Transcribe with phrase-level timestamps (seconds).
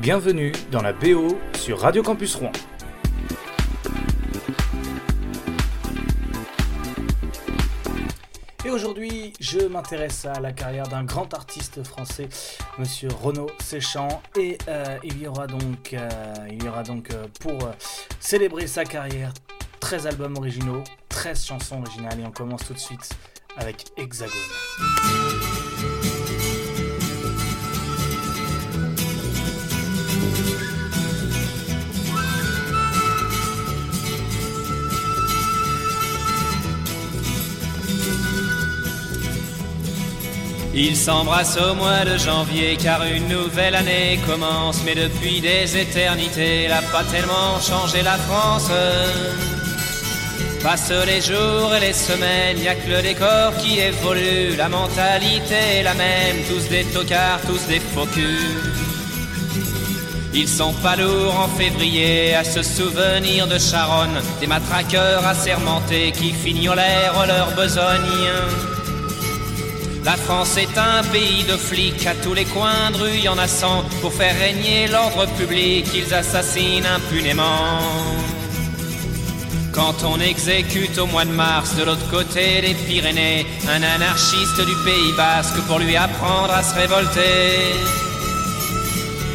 [0.00, 2.52] Bienvenue dans la BO sur Radio Campus Rouen.
[8.64, 12.30] Et aujourd'hui, je m'intéresse à la carrière d'un grand artiste français,
[12.78, 16.08] Monsieur Renaud Séchant, et euh, il y aura donc, euh,
[16.50, 17.58] il y aura donc euh, pour
[18.20, 19.34] célébrer sa carrière
[19.80, 23.10] 13 albums originaux, 13 chansons originales, et on commence tout de suite
[23.58, 25.69] avec Hexagone.
[40.82, 44.78] Ils s'embrassent au mois de janvier car une nouvelle année commence.
[44.84, 48.70] Mais depuis des éternités, elle a pas tellement changé la France.
[50.62, 54.56] Passent les jours et les semaines, y a que le décor qui évolue.
[54.56, 58.06] La mentalité est la même, tous des tocards, tous des faux
[60.32, 66.32] Ils sont pas lourds en février à se souvenir de Charonne Des matraqueurs assermentés qui
[66.32, 68.30] fignolèrent leur besogne
[70.02, 73.36] la France est un pays de flics, à tous les coins de rue y en
[73.36, 73.46] a
[74.00, 77.82] pour faire régner l'ordre public, ils assassinent impunément.
[79.72, 84.74] Quand on exécute au mois de mars de l'autre côté des Pyrénées un anarchiste du
[84.84, 88.09] Pays Basque pour lui apprendre à se révolter.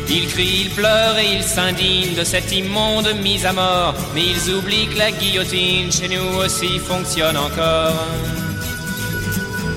[0.07, 4.53] Il crie, il pleure et il s'indigne de cette immonde mise à mort, mais ils
[4.53, 7.93] oublient que la guillotine chez nous aussi fonctionne encore.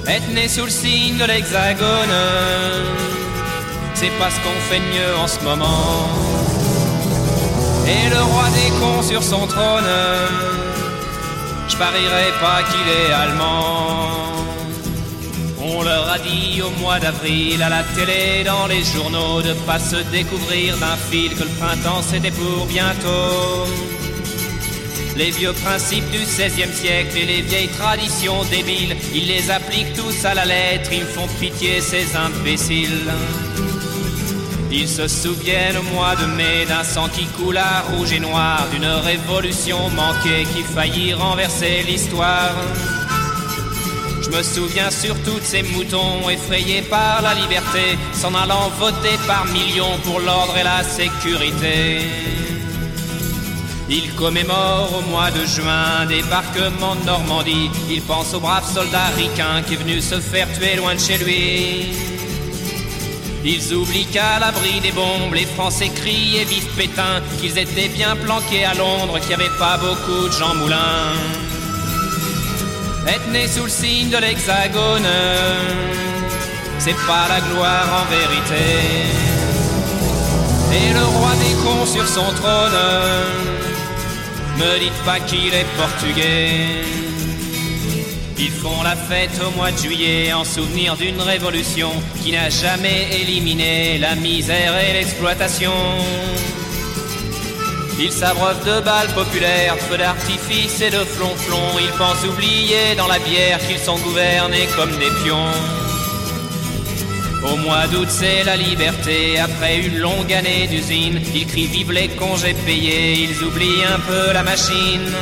[0.07, 2.17] Être né sous le signe de l'hexagone,
[3.95, 6.09] c'est pas ce qu'on fait mieux en ce moment.
[7.87, 9.93] Et le roi des cons sur son trône,
[11.69, 14.38] je parierais pas qu'il est allemand.
[15.81, 19.79] On leur a dit au mois d'avril à la télé, dans les journaux, de pas
[19.79, 23.65] se découvrir d'un fil que le printemps c'était pour bientôt.
[25.17, 30.25] Les vieux principes du XVIe siècle et les vieilles traditions débiles, ils les appliquent tous
[30.25, 33.13] à la lettre, ils font pitié ces imbéciles.
[34.73, 38.85] Ils se souviennent au mois de mai d'un sang qui coula rouge et noir, d'une
[38.85, 42.57] révolution manquée qui faillit renverser l'histoire.
[44.23, 49.45] Je me souviens surtout de ces moutons effrayés par la liberté, s'en allant voter par
[49.47, 52.01] millions pour l'ordre et la sécurité.
[53.91, 57.71] Il commémore au mois de juin débarquement de Normandie.
[57.91, 61.17] Il pense au brave soldat ricain qui est venu se faire tuer loin de chez
[61.17, 61.87] lui.
[63.45, 68.15] Ils oublient qu'à l'abri des bombes, les Français crient et vivent Pétain, qu'ils étaient bien
[68.17, 71.15] planqués à Londres, qu'il n'y avait pas beaucoup de Jean Moulin.
[73.07, 75.09] Être né sous le signe de l'hexagone,
[76.79, 78.65] c'est pas la gloire en vérité.
[80.73, 82.79] Et le roi des cons sur son trône,
[84.59, 86.85] me dites pas qu'il est portugais.
[88.41, 91.91] Ils font la fête au mois de juillet en souvenir d'une révolution
[92.23, 95.73] qui n'a jamais éliminé la misère et l'exploitation.
[98.01, 101.79] Ils s'abreuvent de balles populaires, feux d'artifice et de flonflons.
[101.81, 105.53] Ils pensent oublier dans la bière qu'ils sont gouvernés comme des pions.
[107.45, 109.41] Au mois d'août, c'est la liberté.
[109.41, 113.15] Après une longue année d'usine, ils crient vive les congés payés.
[113.15, 115.13] Ils oublient un peu la machine.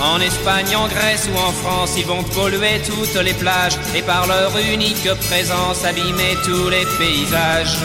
[0.00, 4.26] En Espagne, en Grèce ou en France, ils vont polluer toutes les plages et par
[4.26, 7.76] leur unique présence abîmer tous les paysages.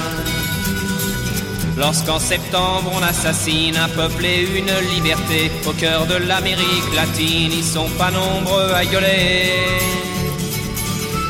[1.79, 7.63] Lorsqu'en septembre on assassine un peuple et une liberté au cœur de l'Amérique latine, ils
[7.63, 9.53] sont pas nombreux à gueuler.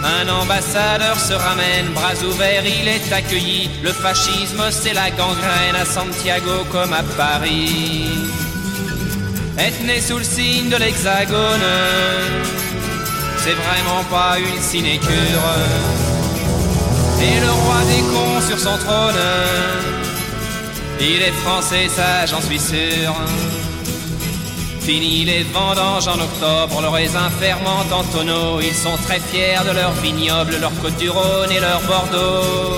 [0.03, 3.69] Un ambassadeur se ramène, bras ouverts, il est accueilli.
[3.83, 8.07] Le fascisme, c'est la gangrène à Santiago comme à Paris.
[9.57, 11.69] Être né sous le signe de l'hexagone,
[13.37, 15.45] c'est vraiment pas une sinécure.
[17.21, 19.15] Et le roi des cons sur son trône,
[20.99, 23.13] il est français, ça j'en suis sûr.
[24.81, 28.59] Fini les vendanges en octobre, le raisin fermente en tonneaux.
[28.61, 32.75] Ils sont très fiers de leur vignoble, leur côte du Rhône et leur Bordeaux.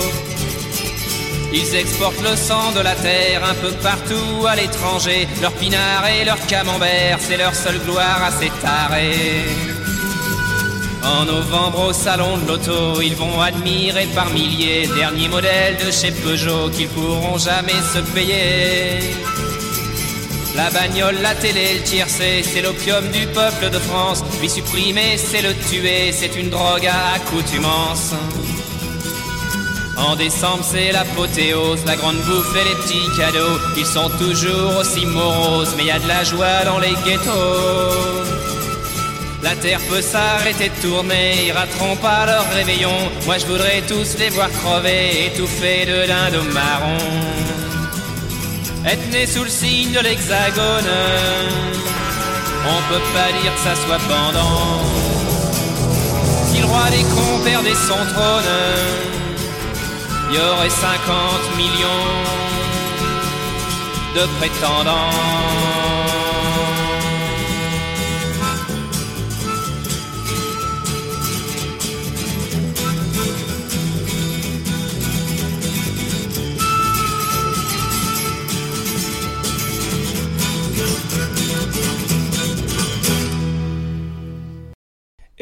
[1.54, 5.28] Ils exportent le sang de la terre un peu partout à l'étranger.
[5.40, 9.71] Leur pinard et leur camembert, c'est leur seule gloire à s'étarer.
[11.04, 16.12] En novembre au salon de l'auto, ils vont admirer par milliers derniers modèles de chez
[16.12, 19.00] Peugeot qu'ils pourront jamais se payer.
[20.54, 24.22] La bagnole, la télé, le tiercé, c'est l'opium du peuple de France.
[24.40, 28.14] Lui supprimer, c'est le tuer, c'est une drogue à accoutumance.
[29.96, 33.58] En décembre, c'est l'apothéose, la grande bouffe et les petits cadeaux.
[33.76, 38.41] Ils sont toujours aussi moroses, mais y a de la joie dans les ghettos.
[39.42, 42.96] La terre peut s'arrêter de tourner, ils rateront pas leur réveillon.
[43.26, 46.96] Moi je voudrais tous les voir crever, étouffés de dindon marron.
[48.86, 50.92] Être né sous le signe de l'hexagone,
[52.66, 54.80] on peut pas dire que ça soit pendant.
[56.46, 58.52] Si le roi des cons perdait son trône,
[60.32, 62.42] y aurait 50 millions
[64.16, 66.01] de prétendants.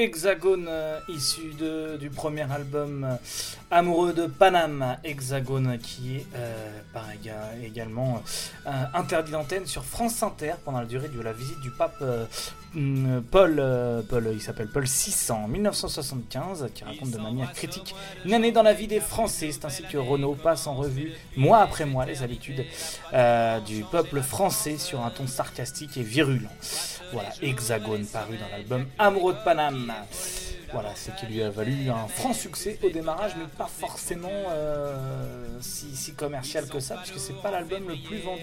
[0.00, 3.17] Hexagone euh, issu de, du premier album euh,
[3.70, 6.81] Amoureux de Paname, Hexagone qui est euh,
[7.62, 8.23] également
[8.94, 12.02] interdit d'antenne sur France Inter pendant la durée de la visite du pape
[12.75, 13.62] mm, Paul,
[14.08, 17.94] Paul, il s'appelle Paul 600, 1975, qui raconte de manière critique
[18.25, 19.50] une année dans la vie des Français.
[19.53, 22.64] C'est ainsi que Renault passe en revue, mois après mois, les habitudes
[23.67, 26.50] du peuple français sur un ton sarcastique et virulent.
[27.12, 29.93] Voilà, Hexagone paru dans l'album Amoureux de Paname.
[30.73, 35.59] Voilà, c'est qui lui a valu un franc succès au démarrage, mais pas forcément euh,
[35.61, 38.43] si, commercial que ça, puisque c'est pas l'album le plus vendu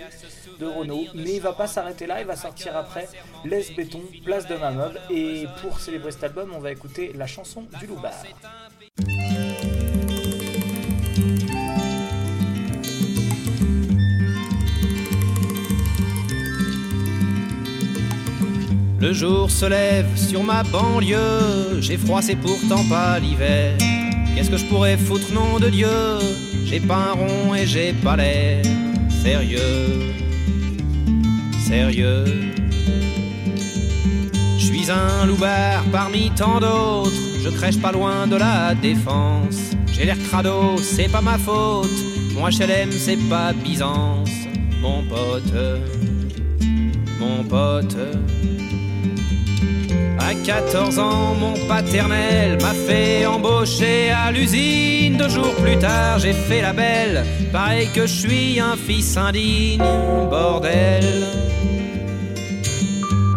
[0.60, 1.06] de Renault.
[1.16, 3.08] Mais il va pas s'arrêter là, il va sortir après
[3.46, 5.00] Laisse Béton, Place de ma meule.
[5.10, 8.14] Et pour célébrer cet album, on va écouter la chanson du Loubar.
[19.00, 23.78] Le jour se lève sur ma banlieue, j'ai froid, c'est pourtant pas l'hiver.
[24.34, 25.88] Qu'est-ce que je pourrais foutre, nom de Dieu?
[26.66, 28.64] J'ai pas un rond et j'ai pas l'air
[29.24, 30.14] sérieux,
[31.60, 32.26] sérieux.
[34.58, 37.12] Je suis un loupard parmi tant d'autres,
[37.44, 39.76] je crèche pas loin de la défense.
[39.94, 41.88] J'ai l'air crado, c'est pas ma faute,
[42.34, 44.32] mon HLM c'est pas Byzance,
[44.82, 45.54] mon pote,
[47.20, 47.96] mon pote.
[50.28, 55.16] À 14 ans, mon paternel m'a fait embaucher à l'usine.
[55.16, 57.24] Deux jours plus tard, j'ai fait la belle.
[57.54, 59.82] Pareil que je suis un fils indigne,
[60.30, 61.24] bordel.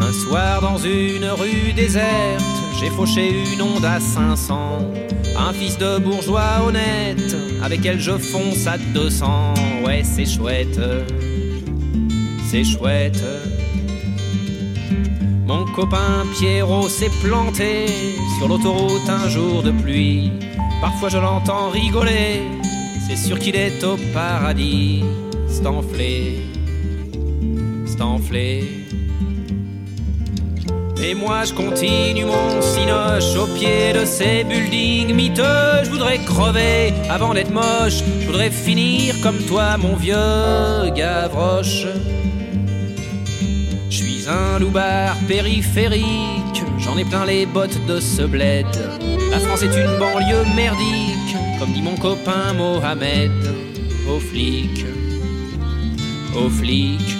[0.00, 2.42] Un soir, dans une rue déserte,
[2.80, 4.78] j'ai fauché une onde à 500.
[5.38, 9.54] Un fils de bourgeois honnête, avec elle je fonce à 200.
[9.86, 10.80] Ouais, c'est chouette,
[12.50, 13.22] c'est chouette.
[15.50, 17.86] Mon copain Pierrot s'est planté
[18.38, 20.30] sur l'autoroute un jour de pluie.
[20.80, 22.42] Parfois je l'entends rigoler,
[23.08, 25.02] c'est sûr qu'il est au paradis.
[25.48, 26.42] Stanflé,
[27.84, 28.62] Stanflé.
[31.02, 35.82] Et moi je continue mon cinoche au pied de ces buildings miteux.
[35.82, 38.04] Je voudrais crever avant d'être moche.
[38.20, 41.86] Je voudrais finir comme toi, mon vieux Gavroche
[44.30, 48.66] un loupard périphérique, j'en ai plein les bottes de ce bled.
[49.30, 53.32] La France est une banlieue merdique, comme dit mon copain Mohamed.
[54.08, 54.84] Aux flics,
[56.36, 57.16] aux flics.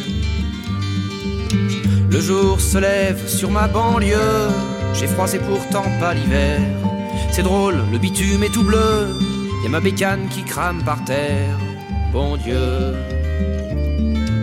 [2.11, 4.49] Le jour se lève sur ma banlieue,
[4.95, 6.61] j'ai froid, c'est pourtant pas l'hiver.
[7.31, 9.09] C'est drôle, le bitume est tout bleu,
[9.63, 11.57] y a ma bécane qui crame par terre.
[12.13, 12.95] Bon Dieu,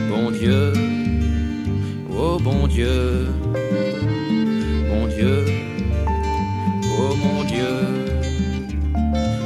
[0.10, 0.97] bon Dieu.
[2.20, 3.28] Oh bon Dieu,
[4.90, 5.46] mon Dieu,
[7.00, 7.68] oh mon Dieu,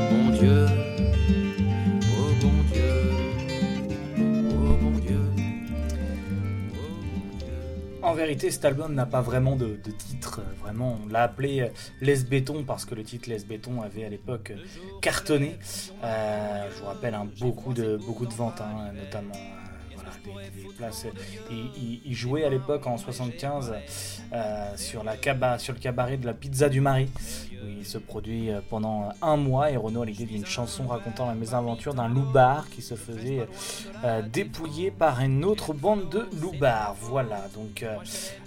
[0.10, 0.66] mon Dieu,
[2.18, 2.94] oh bon Dieu,
[4.18, 5.20] oh mon Dieu.
[8.02, 10.42] En vérité, cet album n'a pas vraiment de, titre.
[10.62, 11.68] Vraiment, on l'a appelé euh,
[12.00, 15.58] Les Béton parce que le titre Les Béton avait à l'époque euh, cartonné.
[16.06, 19.36] Euh, je vous rappelle, hein, beaucoup, de, beaucoup de ventes, hein, notamment
[20.78, 21.08] places.
[21.52, 23.74] Il, jouait à l'époque en 75
[24.34, 27.10] euh, sur, la le cabaret de la Pizza du Mari,
[27.64, 29.72] où il se produit euh, pendant un mois.
[29.72, 33.46] Et Renaud a l'idée d'une chanson racontant la mésaventure d'un loupard qui se faisait
[34.04, 36.96] euh, dépouiller par une autre bande de loupards.
[37.00, 37.86] Voilà, donc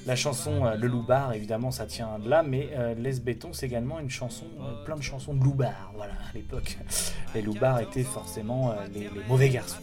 [0.06, 4.10] la chanson Le Loupard, évidemment, ça tient de là, mais Les Béton, c'est également une
[4.10, 4.46] chanson,
[4.84, 5.92] plein de chansons de loupards.
[5.96, 6.78] Voilà, à l'époque,
[7.34, 9.80] les loupards étaient forcément les mauvais garçons.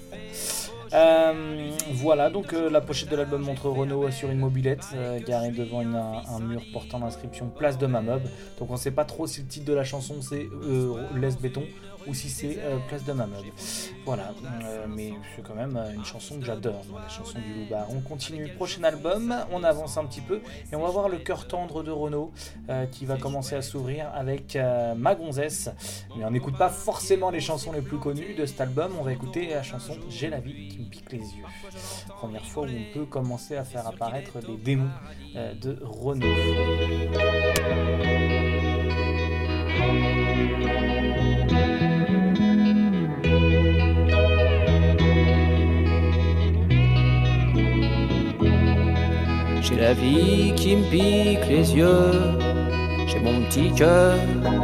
[0.92, 4.86] Voilà, donc la pochette de l'album montre Renault sur une mobilette
[5.26, 8.22] garée devant un, mur portant l'inscription Place de Mamob.
[8.60, 10.50] Donc on sait pas trop si le titre de la chanson c'est
[11.16, 11.64] Laisse Béton
[12.08, 13.46] ou si c'est euh, Place de Mamod.
[14.06, 17.88] Voilà, euh, mais c'est quand même euh, une chanson que j'adore, la chanson du Loubar.
[17.92, 20.42] On continue, prochain album, on avance un petit peu
[20.72, 22.32] et on va voir le cœur tendre de Renault
[22.92, 24.58] qui va commencer à s'ouvrir avec
[24.96, 25.70] Ma Gonzesse.
[26.16, 29.14] Mais on n'écoute pas forcément les chansons les plus connues de cet album, on va
[29.14, 31.46] écouter la chanson J'ai la vie qui me pique les yeux.
[32.18, 34.90] Première fois où on peut commencer à faire apparaître les démons
[35.36, 36.28] de Renault.
[49.62, 52.12] J'ai la vie qui me pique les yeux,
[53.08, 54.16] j'ai mon petit cœur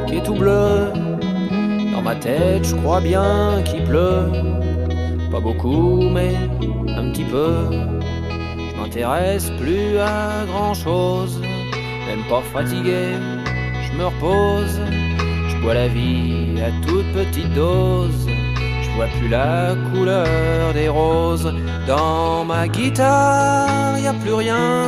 [0.08, 0.92] qui est tout bleu.
[1.94, 4.32] Dans ma tête, je crois bien qu'il pleut,
[5.32, 6.36] pas beaucoup, mais
[6.88, 7.70] un petit peu.
[8.58, 13.16] Je m'intéresse plus à grand chose, même pas fatigué,
[13.86, 14.80] je me repose.
[15.50, 18.28] Je bois la vie à toute petite dose
[18.98, 21.54] vois plus la couleur des roses.
[21.88, 24.88] Dans ma guitare, y a plus rien,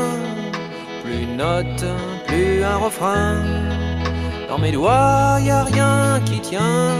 [1.03, 1.85] plus une note,
[2.27, 3.35] plus un refrain.
[4.49, 6.95] Dans mes doigts, y a rien qui tient.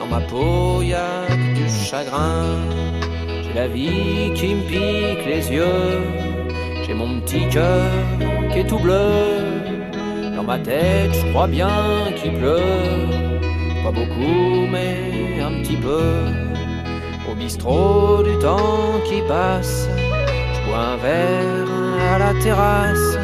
[0.00, 1.10] Dans ma peau, y a
[1.54, 2.42] du chagrin.
[3.42, 6.00] J'ai la vie qui me pique les yeux.
[6.84, 7.86] J'ai mon petit cœur
[8.50, 9.08] qui est tout bleu.
[10.34, 11.76] Dans ma tête, je crois bien
[12.16, 13.28] qu'il pleut
[13.84, 16.24] pas beaucoup, mais un petit peu.
[17.30, 19.88] Au bistrot du temps qui passe,
[20.54, 23.18] je bois un verre à la terrasse.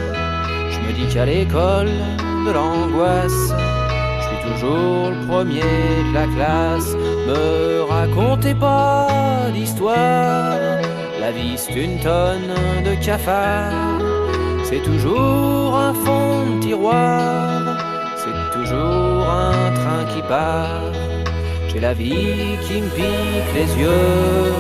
[0.70, 1.90] Je me dis qu'à l'école
[2.46, 3.52] de l'angoisse,
[4.18, 5.61] je suis toujours le premier
[6.08, 6.94] de la classe.
[7.26, 9.08] Me racontez pas
[9.54, 10.58] d'histoire,
[11.20, 12.52] la vie c'est une tonne
[12.84, 14.00] de cafards.
[14.64, 17.62] C'est toujours un fond de tiroir,
[18.16, 20.92] c'est toujours un qui part.
[21.68, 24.52] J'ai la vie qui me pique les yeux.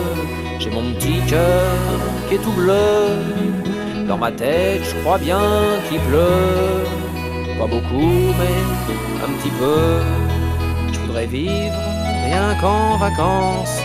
[0.58, 1.70] J'ai mon petit cœur
[2.28, 4.06] qui est tout bleu.
[4.08, 5.40] Dans ma tête, je crois bien
[5.88, 6.84] qu'il pleut.
[7.58, 8.56] Pas beaucoup, mais
[9.26, 10.00] un petit peu.
[10.92, 11.78] Je voudrais vivre
[12.26, 13.80] rien qu'en vacances.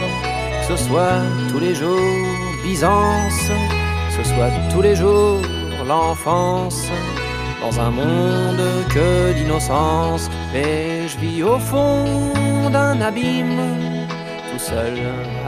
[0.61, 2.27] Que ce soit tous les jours
[2.63, 3.47] Byzance.
[4.07, 5.41] Que ce soit tous les jours
[5.89, 6.87] l'enfance
[7.61, 10.29] dans un monde que d'innocence.
[10.55, 12.05] Et je vis au fond
[12.71, 13.61] d'un abîme,
[14.51, 14.97] tout seul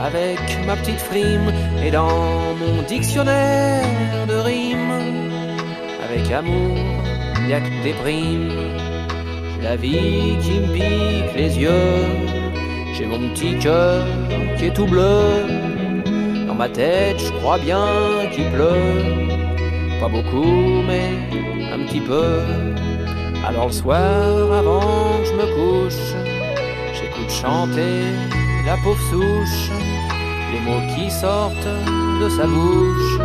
[0.00, 1.52] avec ma petite frime,
[1.84, 5.02] et dans mon dictionnaire de rimes,
[6.08, 6.78] avec amour,
[7.48, 8.52] y a que des primes.
[9.54, 12.06] J'ai la vie qui me pique les yeux,
[12.94, 14.04] j'ai mon petit cœur
[14.58, 15.46] qui est tout bleu.
[16.46, 17.86] Dans ma tête, je crois bien
[18.32, 19.28] qu'il pleut,
[20.00, 21.10] pas beaucoup, mais
[21.72, 22.40] un petit peu.
[23.46, 26.02] Alors le soir, avant que je me couche,
[26.94, 28.02] j'écoute chanter
[28.66, 29.70] la pauvre souche,
[30.52, 31.74] les mots qui sortent
[32.22, 33.18] de sa bouche.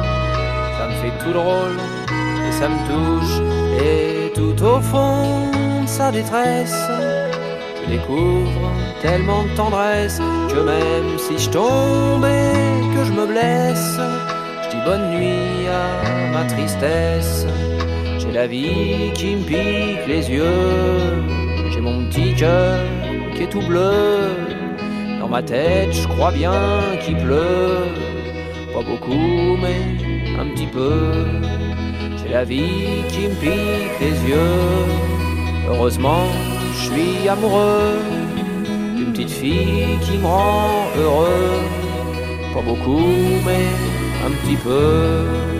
[0.78, 1.78] Ça me fait tout drôle
[2.48, 3.36] et ça me touche.
[3.84, 5.52] Et tout au fond
[5.82, 6.82] de sa détresse,
[7.84, 14.00] je découvre tellement de tendresse que même si je tombe et que je me blesse,
[14.64, 17.46] je dis bonne nuit à ma tristesse
[18.34, 21.24] la vie qui me pique les yeux.
[21.72, 22.80] J'ai mon petit cœur
[23.36, 23.92] qui est tout bleu.
[25.20, 26.54] Dans ma tête, je crois bien
[27.02, 27.86] qu'il pleut.
[28.74, 29.80] Pas beaucoup, mais
[30.40, 31.14] un petit peu.
[32.18, 34.64] C'est la vie qui me pique les yeux.
[35.70, 36.28] Heureusement,
[36.74, 38.00] je suis amoureux
[38.96, 41.62] d'une petite fille qui me rend heureux.
[42.54, 43.08] Pas beaucoup,
[43.46, 43.66] mais
[44.26, 45.57] un petit peu.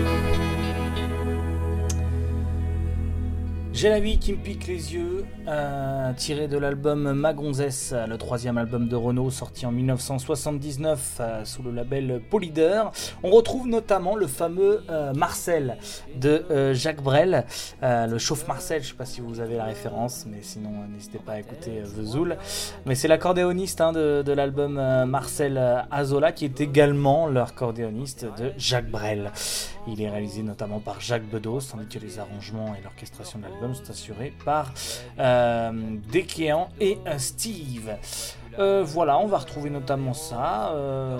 [3.78, 8.18] J'ai la vie qui me pique les yeux, euh, tiré de l'album Ma Gonzesse, le
[8.18, 12.82] troisième album de Renault sorti en 1979 euh, sous le label Polyder.
[13.22, 15.78] On retrouve notamment le fameux euh, Marcel
[16.16, 17.46] de Jacques Brel,
[17.80, 21.18] le chauffe Marcel, je ne sais pas si vous avez la référence, mais sinon n'hésitez
[21.18, 22.36] pas à écouter The
[22.84, 24.72] Mais c'est l'accordéoniste hein, de, de l'album
[25.06, 29.30] Marcel Azola qui est également l'accordéoniste de Jacques Brel.
[29.90, 33.74] Il est réalisé notamment par Jacques Bedos, tandis que les arrangements et l'orchestration de l'album
[33.74, 34.72] sont assurés par
[35.18, 35.72] euh,
[36.80, 37.96] et Steve.
[38.58, 40.72] Euh, voilà, on va retrouver notamment ça.
[40.72, 41.18] Euh,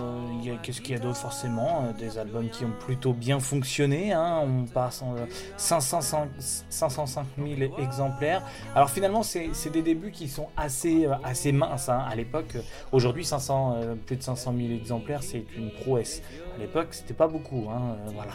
[0.62, 4.12] qu'est-ce qu'il y a d'autre forcément euh, Des albums qui ont plutôt bien fonctionné.
[4.12, 4.42] Hein.
[4.44, 5.14] On passe en
[5.56, 6.30] 505,
[6.68, 8.42] 505 000 exemplaires.
[8.74, 11.06] Alors finalement, c'est des débuts qui sont assez,
[11.52, 12.04] minces hein.
[12.10, 12.56] à l'époque.
[12.90, 16.22] Aujourd'hui, 500, plus de 500 000 exemplaires, c'est une prouesse.
[16.58, 17.68] À l'époque, c'était pas beaucoup.
[17.70, 17.96] Hein.
[18.14, 18.32] Voilà,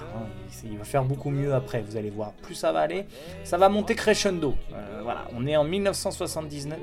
[0.63, 1.81] il va faire beaucoup mieux après.
[1.81, 2.31] Vous allez voir.
[2.41, 3.05] Plus ça va aller,
[3.43, 4.55] ça va monter crescendo.
[5.03, 6.79] voilà, on est en 1979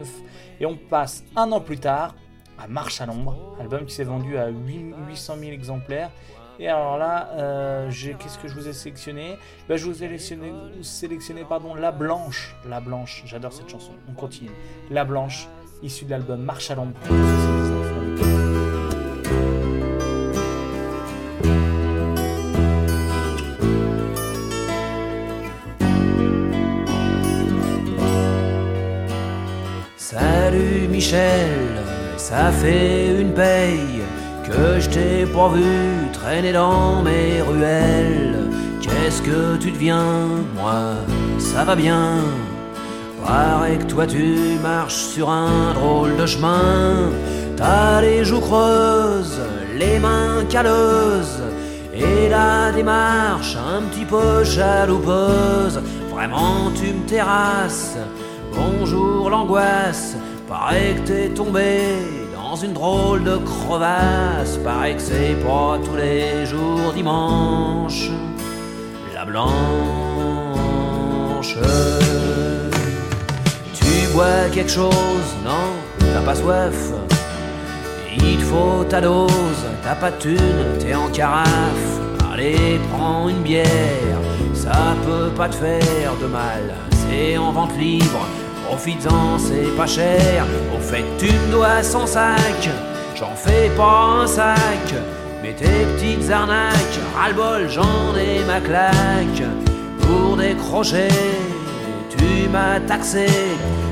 [0.61, 2.15] et on passe un an plus tard
[2.59, 6.11] à Marche à l'ombre, album qui s'est vendu à 800 000 exemplaires.
[6.59, 9.39] Et alors là, euh, qu'est-ce que je vous ai sélectionné?
[9.67, 12.55] Ben, Je vous ai sélectionné, sélectionné pardon, La Blanche.
[12.69, 13.93] La Blanche, j'adore cette chanson.
[14.11, 14.51] On continue.
[14.91, 15.49] La Blanche,
[15.83, 16.99] issue de l'album Marche à l'ombre.
[32.49, 34.01] Fait une paye
[34.45, 38.49] que je t'ai pas vu traîner dans mes ruelles.
[38.81, 40.95] Qu'est-ce que tu deviens Moi,
[41.39, 42.25] ça va bien.
[43.25, 47.11] Paraît que toi tu marches sur un drôle de chemin.
[47.57, 49.41] T'as les joues creuses,
[49.79, 51.43] les mains calleuses
[51.93, 55.81] et la démarche un petit peu chaloupeuse.
[56.11, 57.99] Vraiment tu me terrasses.
[58.55, 60.17] Bonjour l'angoisse,
[60.49, 62.20] paraît que t'es tombé
[62.63, 64.59] une drôle de crevasse.
[64.59, 68.11] Pareil que c'est pas tous les jours dimanche.
[69.15, 69.51] La blanche.
[73.75, 76.93] Tu bois quelque chose, non T'as pas soif
[78.17, 82.01] Il te faut ta dose, t'as pas de thune, t'es en carafe.
[82.33, 84.21] Allez, prends une bière,
[84.55, 86.75] ça peut pas te faire de mal.
[86.91, 88.27] C'est en vente libre
[88.71, 90.47] Profites-en, c'est pas cher.
[90.73, 92.71] Au fait, tu me dois son sac.
[93.17, 94.95] J'en fais pas un sac.
[95.43, 99.43] Mais tes petites arnaques, ras-le-bol, j'en ai ma claque.
[99.99, 101.09] Pour décrocher,
[102.17, 103.27] tu m'as taxé.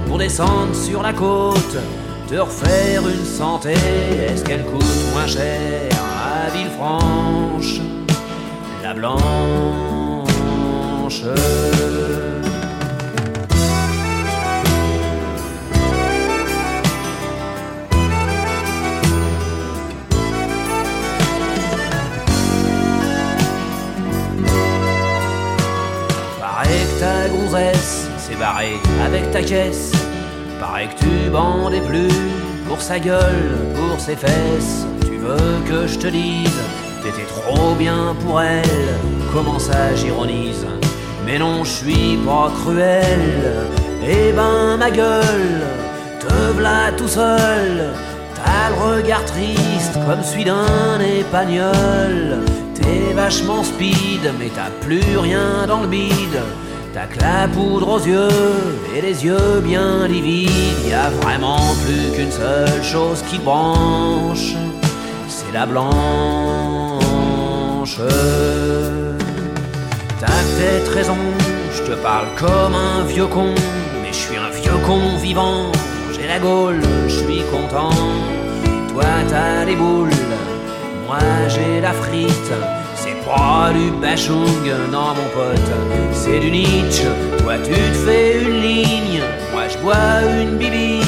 [0.06, 1.76] Pour descendre sur la côte,
[2.28, 3.72] te refaire une santé.
[3.72, 5.90] Est-ce qu'elle coûte moins cher
[6.24, 7.80] à Villefranche?
[8.84, 9.67] La blanche.
[29.38, 29.92] Ta caisse.
[30.60, 32.12] Paraît que tu bandais plus
[32.68, 34.86] pour sa gueule, pour ses fesses.
[35.02, 36.60] Tu veux que je te dise,
[37.02, 38.88] t'étais trop bien pour elle.
[39.32, 40.66] Comment ça j'ironise?
[41.24, 43.66] Mais non, je suis pas cruel.
[44.02, 45.62] Eh ben ma gueule,
[46.20, 47.90] te v'là tout seul.
[48.34, 52.44] T'as le regard triste comme celui d'un épagnol.
[52.74, 56.40] T'es vachement speed, mais t'as plus rien dans le bide.
[56.94, 58.28] T'as que la poudre aux yeux
[58.96, 60.50] et les yeux bien livides.
[60.88, 64.54] Y a vraiment plus qu'une seule chose qui branche,
[65.28, 65.98] c'est la blanche.
[70.18, 71.16] T'as peut-être raison,
[71.74, 73.54] je te parle comme un vieux con,
[74.02, 75.70] mais je suis un vieux con vivant.
[76.12, 77.90] J'ai la gaule, je suis content.
[78.92, 80.10] Toi t'as les boules,
[81.06, 82.52] moi j'ai la frite.
[83.28, 85.70] Pas du bachung, non mon pote,
[86.12, 87.08] c'est du Nietzsche.
[87.42, 91.04] Toi tu te fais une ligne, moi je bois une bibine.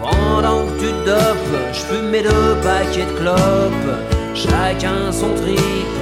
[0.00, 3.94] Pendant que tu te dopes, je fume mes deux paquets de clopes.
[4.34, 5.96] Chacun son trip,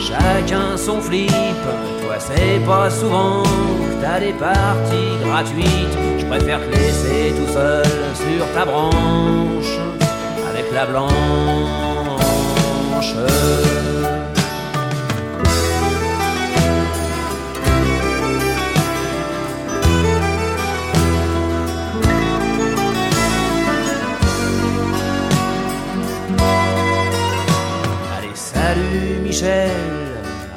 [0.00, 1.30] chacun son flip.
[2.02, 5.98] Toi c'est pas souvent que t'as des parties gratuites.
[6.18, 7.84] Je préfère te laisser tout seul
[8.16, 9.78] sur ta branche
[10.50, 11.12] avec la blanche.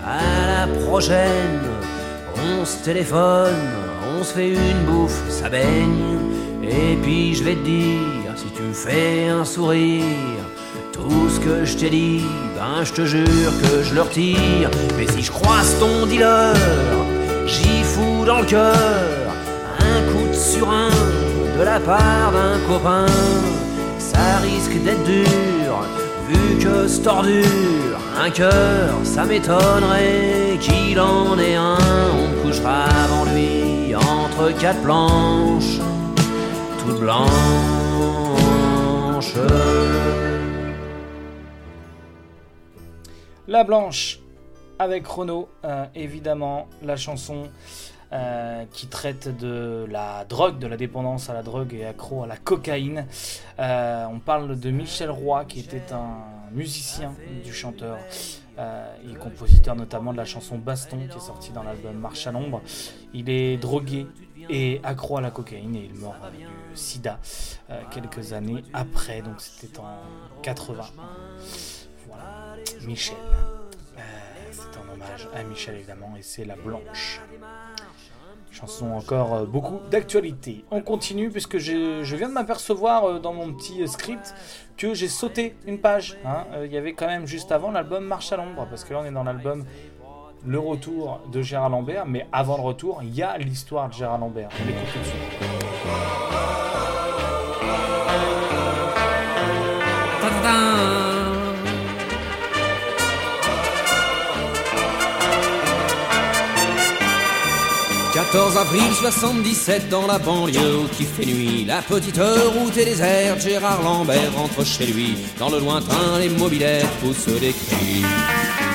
[0.06, 1.62] À la prochaine.
[2.36, 3.56] On se téléphone,
[4.18, 6.20] on se fait une bouffe, ça baigne.
[6.62, 10.44] Et puis je vais te dire, si tu me fais un sourire,
[10.92, 14.70] tout ce que je t'ai dit, ben je te jure que je le retire.
[14.98, 16.54] Mais si je croise ton dealer,
[17.46, 18.76] j'y fous dans le cœur
[19.80, 20.90] un coup de surin
[21.58, 23.06] de la part d'un copain.
[24.00, 25.86] Ça risque d'être dur,
[26.28, 27.44] vu que c'est tordu
[28.18, 31.78] un cœur, ça m'étonnerait qu'il en ait un.
[31.78, 35.80] On couchera avant lui entre quatre planches,
[36.80, 37.30] toutes blanches.
[39.12, 39.34] blanche.
[43.48, 44.20] La Blanche
[44.80, 47.44] avec Renaud, euh, évidemment, la chanson
[48.14, 52.28] euh, qui traite de la drogue, de la dépendance à la drogue et accro à
[52.28, 53.08] la cocaïne.
[53.58, 56.20] Euh, on parle de Michel Roy, qui était un
[56.52, 57.14] musicien
[57.44, 57.98] du chanteur
[58.58, 62.62] et compositeur notamment de la chanson Baston, qui est sortie dans l'album Marche à l'ombre.
[63.14, 64.08] Il est drogué
[64.50, 67.20] et accro à la cocaïne et il meurt du sida
[67.92, 69.98] quelques années après, donc c'était en
[70.42, 70.86] 80.
[72.08, 72.56] Voilà,
[72.88, 73.18] Michel.
[74.52, 77.20] c'est un hommage à Michel évidemment et c'est La Blanche.
[78.56, 80.64] Chanson encore euh, beaucoup d'actualité.
[80.72, 84.34] On continue puisque je viens de m'apercevoir euh, dans mon petit euh, script
[84.78, 86.18] que j'ai sauté une page.
[86.26, 86.46] Hein.
[86.64, 89.06] Il y avait quand même juste avant l'album Marche à l'ombre parce que là on
[89.06, 89.66] est dans l'album
[90.46, 92.06] Le Retour de Gérard Lambert.
[92.06, 94.48] Mais avant le retour, il y a l'histoire de Gérard Lambert.
[94.54, 95.56] On tout de suite.
[108.36, 113.82] 14 avril 77 dans la banlieue qui fait nuit La petite route est déserte Gérard
[113.82, 118.04] Lambert rentre chez lui Dans le lointain les mobilettes poussent des cris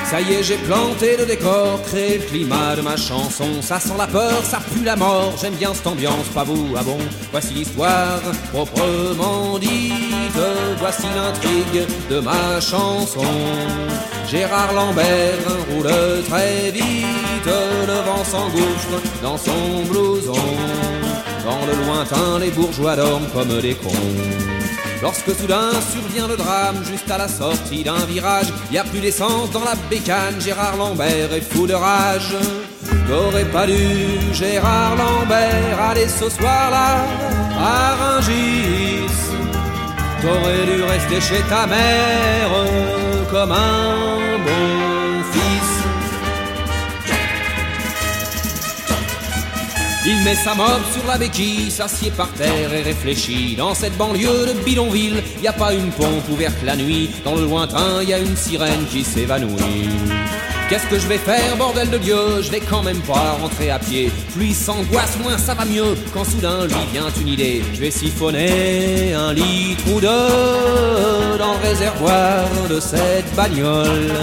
[0.05, 3.61] ça y est, j'ai planté le décor, créé le climat de ma chanson.
[3.61, 5.33] Ça sent la peur, ça pue la mort.
[5.41, 6.97] J'aime bien cette ambiance, pas vous, ah bon?
[7.31, 8.19] Voici l'histoire
[8.51, 9.93] proprement dite.
[10.79, 13.23] Voici l'intrigue de ma chanson.
[14.29, 17.10] Gérard Lambert roule très vite.
[17.91, 20.31] Le vent s'engouffre dans son blouson.
[21.43, 23.89] Dans le lointain, les bourgeois dorment comme des cons.
[25.01, 29.51] Lorsque soudain survient le drame, juste à la sortie d'un virage, y a plus d'essence
[29.51, 32.33] dans la bécane, Gérard Lambert est fou de rage.
[33.09, 33.75] T'aurais pas dû,
[34.31, 37.03] Gérard Lambert, aller ce soir-là
[37.59, 39.11] à Rungis?
[40.21, 42.51] T'aurais dû rester chez ta mère
[43.31, 44.10] comme un
[50.03, 53.55] Il met sa mob sur la béquille, s'assied par terre et réfléchit.
[53.55, 57.11] Dans cette banlieue de bidonville, y a pas une pompe ouverte la nuit.
[57.23, 59.89] Dans le lointain, y a une sirène qui s'évanouit.
[60.69, 62.41] Qu'est-ce que je vais faire, bordel de Dieu?
[62.41, 64.09] Je vais quand même pas rentrer à pied.
[64.33, 65.95] Plus il s'angoisse, moins ça va mieux.
[66.13, 71.67] Quand soudain lui vient une idée, je vais siphonner un litre ou deux dans le
[71.67, 74.13] réservoir de cette bagnole.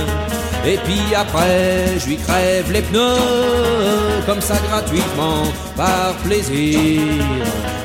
[0.67, 5.45] Et puis après, je lui crève les pneus, comme ça gratuitement,
[5.77, 7.01] par plaisir.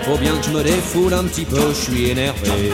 [0.03, 2.71] Faut bien que je me défoule un petit peu, je suis énervé.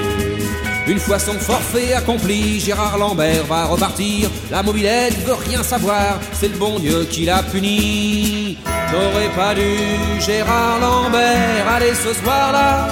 [0.87, 4.27] Une fois son forfait accompli, Gérard Lambert va repartir.
[4.49, 8.57] La mobilette veut rien savoir, c'est le bon Dieu qui l'a puni.
[8.91, 9.77] T'aurais pas dû,
[10.19, 12.87] Gérard Lambert, aller ce soir-là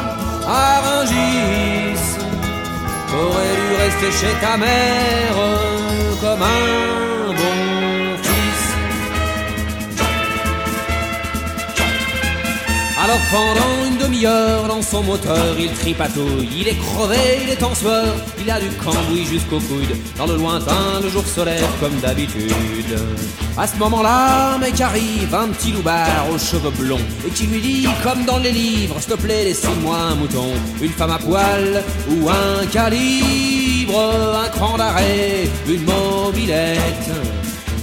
[0.48, 1.98] à Rungis.
[4.00, 5.36] Rester chez ta mère
[6.22, 8.64] comme un bon fils.
[13.04, 17.74] Alors pendant une demi-heure dans son moteur il tripatouille, il est crevé, il est en
[17.74, 21.96] sueur, il a du cambouis jusqu'au coude, dans le lointain le jour se lève comme
[22.00, 23.00] d'habitude.
[23.58, 27.88] À ce moment-là, mec arrive, un petit loupard aux cheveux blonds, et qui lui dit
[28.04, 30.50] comme dans les livres, s'il te plaît laissez-moi un mouton,
[30.82, 32.66] une femme à poil ou un
[33.96, 37.12] un cran d'arrêt, une mobilette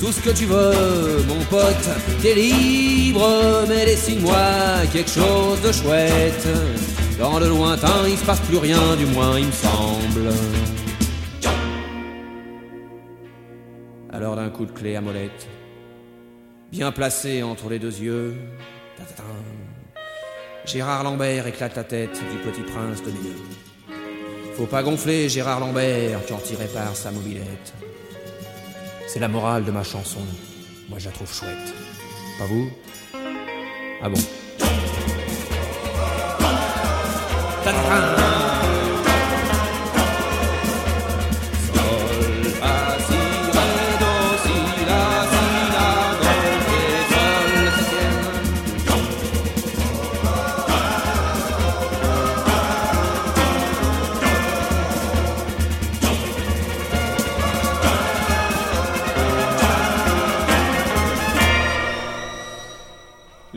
[0.05, 1.89] tout ce que tu veux, mon pote,
[2.21, 6.47] t'es libre, mais dessine-moi quelque chose de chouette.
[7.19, 10.35] Dans le lointain, il se passe plus rien, du moins il me semble.
[14.13, 15.49] Alors d'un coup de clé à molette,
[16.71, 18.35] bien placé entre les deux yeux,
[20.67, 23.64] Gérard Lambert éclate la tête du petit prince de milieu.
[24.57, 27.75] Faut pas gonfler Gérard Lambert quand il répare sa mobilette.
[29.09, 30.21] C'est la morale de ma chanson.
[30.89, 31.75] Moi, je la trouve chouette.
[32.39, 32.71] Pas vous?
[34.03, 34.21] Ah bon?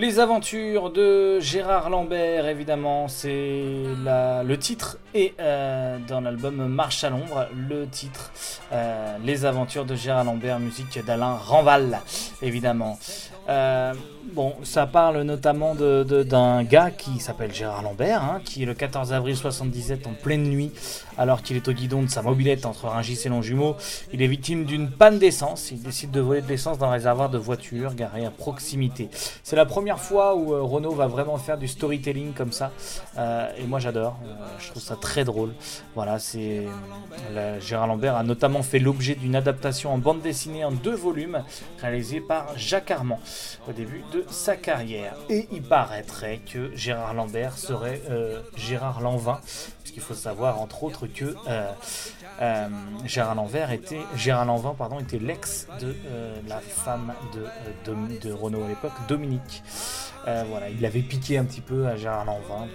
[0.08, 7.10] Les aventures de Gérard Lambert, évidemment, c'est le titre et euh, dans l'album Marche à
[7.10, 8.32] l'ombre, le titre
[8.72, 12.00] euh, Les aventures de Gérard Lambert, musique d'Alain Ranval,
[12.42, 12.98] évidemment.
[14.34, 19.14] Bon, ça parle notamment d'un de, gars qui s'appelle Gérard Lambert, hein, qui le 14
[19.14, 20.72] avril 77, en pleine nuit,
[21.18, 23.78] alors qu'il est au guidon de sa mobilette entre Rungis et Longjumeau,
[24.12, 25.72] il est victime d'une panne d'essence.
[25.72, 29.10] Il décide de voler de l'essence dans un réservoir de voiture garé à proximité.
[29.44, 32.72] C'est la première fois où euh, Renault va vraiment faire du storytelling comme ça,
[33.18, 34.18] euh, et moi j'adore.
[34.26, 35.54] Euh, je trouve ça très drôle.
[35.96, 36.18] Voilà,
[37.62, 41.44] Gérard Lambert a notamment fait l'objet d'une adaptation en bande dessinée en deux volumes
[41.82, 43.20] réalisée par Jacques Armand
[43.68, 45.16] au début de sa carrière.
[45.30, 49.40] Et il paraîtrait que Gérard Lambert serait euh, Gérard Lanvin,
[49.82, 51.72] puisqu'il faut savoir entre autres que euh,
[52.42, 52.68] euh,
[53.06, 55.96] Gérard Lanvin était Gérard Lanvin pardon était l'ex de
[56.48, 59.64] la femme de, de, de Renault à l'époque, Dominique.
[60.26, 62.68] voilà, il avait piqué un petit peu à Gérard Lanvin,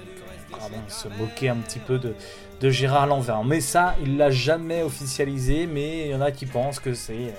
[0.53, 2.15] donc se moquer un petit peu de,
[2.63, 3.43] de Gérard Lanvin.
[3.45, 7.13] Mais ça, il l'a jamais officialisé, mais il y en a qui pensent que c'est...
[7.13, 7.33] Euh,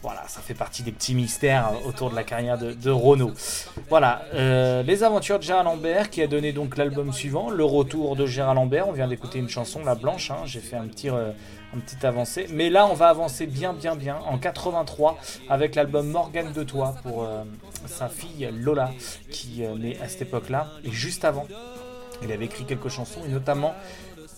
[0.00, 3.32] voilà, ça fait partie des petits mystères autour de la carrière de, Renault.
[3.88, 8.14] Voilà, euh, les aventures de Gérard Lambert, qui a donné donc l'album suivant, Le Retour
[8.14, 8.86] de Gérard Lambert.
[8.88, 10.42] On vient d'écouter une chanson, La Blanche, hein.
[10.46, 11.10] j'ai fait un petit...
[11.10, 11.32] Euh,
[11.72, 12.48] un petit avancé.
[12.50, 15.16] Mais là, on va avancer bien, bien, bien en 83
[15.48, 17.24] avec l'album Morgane de Toi pour
[17.86, 18.90] sa fille Lola
[19.30, 20.66] qui naît à cette époque-là.
[20.82, 21.46] Et juste avant,
[22.22, 23.72] il avait écrit quelques chansons et notamment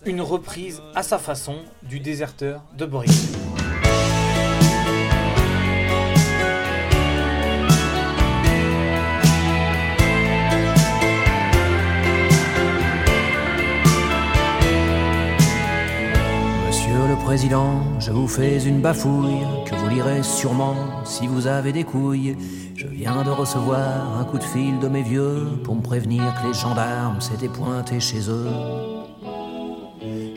[0.04, 3.32] une reprise à sa façon du déserteur de Boris.
[16.66, 21.72] Monsieur le Président, je vous fais une bafouille que vous lirez sûrement si vous avez
[21.72, 22.36] des couilles.
[22.74, 26.48] Je viens de recevoir un coup de fil de mes vieux pour me prévenir que
[26.48, 29.01] les gendarmes s'étaient pointés chez eux.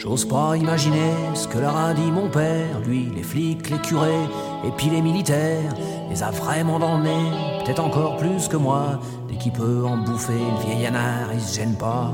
[0.06, 4.30] J'ose pas imaginer ce que leur a dit mon père, lui, les flics, les curés,
[4.64, 5.74] et puis les militaires,
[6.12, 7.32] les a vraiment dans le nez,
[7.66, 11.56] peut-être encore plus que moi, dès qu'il peut en bouffer, le vieil anard, il se
[11.56, 12.12] gêne pas.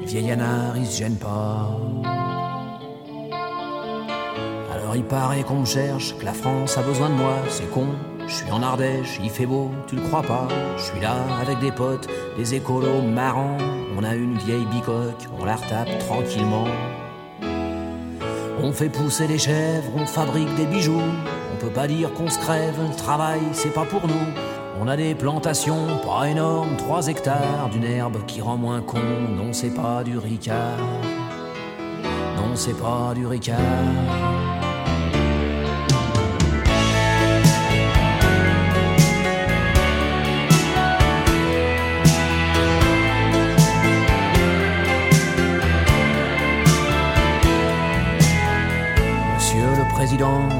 [0.00, 1.68] Le vieil anard, il se gêne pas.
[4.72, 7.88] Alors il paraît qu'on me cherche, que la France a besoin de moi, c'est con,
[8.26, 10.48] je suis en Ardèche, il fait beau, tu le crois pas.
[10.78, 13.58] Je suis là avec des potes, des écolos marrants.
[13.96, 16.66] On a une vieille bicoque, on la retape tranquillement.
[18.62, 21.00] On fait pousser des chèvres, on fabrique des bijoux.
[21.52, 24.26] On peut pas dire qu'on se crève, le travail c'est pas pour nous.
[24.80, 28.98] On a des plantations, pas énormes, 3 hectares, d'une herbe qui rend moins con.
[29.36, 30.78] Non, c'est pas du ricard.
[32.36, 33.58] Non, c'est pas du ricard.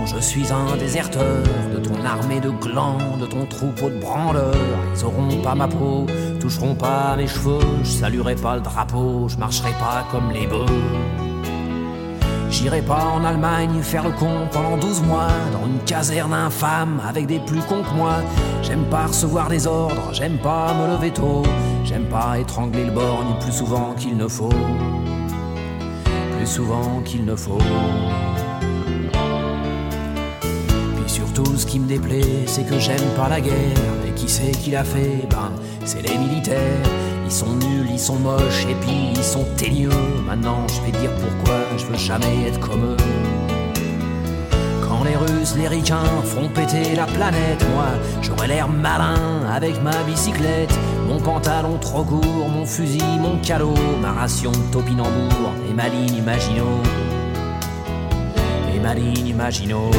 [0.07, 1.43] Je suis un déserteur
[1.75, 4.55] de ton armée de glands, de ton troupeau de branleurs.
[4.95, 6.07] Ils auront pas ma peau,
[6.41, 10.67] toucheront pas mes cheveux, je saluerai pas le drapeau, je marcherai pas comme les bœufs.
[12.51, 17.27] J'irai pas en Allemagne faire le con pendant 12 mois dans une caserne infâme avec
[17.27, 18.17] des plus cons que moi.
[18.63, 21.43] J'aime pas recevoir des ordres, j'aime pas me lever tôt,
[21.85, 24.51] j'aime pas étrangler le borgne plus souvent qu'il ne faut.
[26.39, 27.59] Plus souvent qu'il ne faut.
[31.57, 33.55] Ce qui me déplaît, c'est que j'aime pas la guerre.
[34.07, 35.27] Et qui c'est qui l'a fait?
[35.31, 35.51] Ben,
[35.85, 36.59] c'est les militaires.
[37.25, 39.91] Ils sont nuls, ils sont moches, et puis ils sont teigneux.
[40.27, 42.97] Maintenant, je vais dire pourquoi je veux jamais être comme eux.
[44.87, 47.87] Quand les Russes, les ricains font péter la planète, moi,
[48.21, 50.75] j'aurai l'air malin avec ma bicyclette.
[51.09, 56.17] Mon pantalon trop court, mon fusil, mon calot, ma ration de topinambour et ma ligne
[56.17, 56.67] Imagino.
[58.75, 59.91] Et ma ligne Imagino.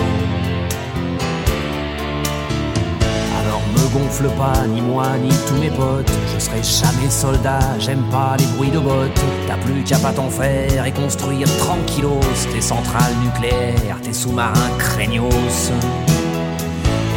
[3.94, 6.12] Gonfle pas, ni moi, ni tous mes potes.
[6.34, 9.22] Je serai jamais soldat, j'aime pas les bruits de bottes.
[9.48, 12.20] T'as plus qu'à pas t'en faire et construire tranquillos
[12.52, 15.72] tes centrales nucléaires, tes sous-marins craignos.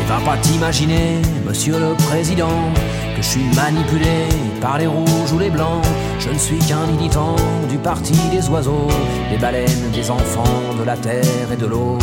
[0.00, 2.72] Et va pas t'imaginer, monsieur le président,
[3.16, 4.28] que je suis manipulé
[4.60, 5.84] par les rouges ou les blancs.
[6.18, 7.36] Je ne suis qu'un militant
[7.68, 8.88] du parti des oiseaux,
[9.30, 11.98] des baleines, des enfants, de la terre et de l'eau.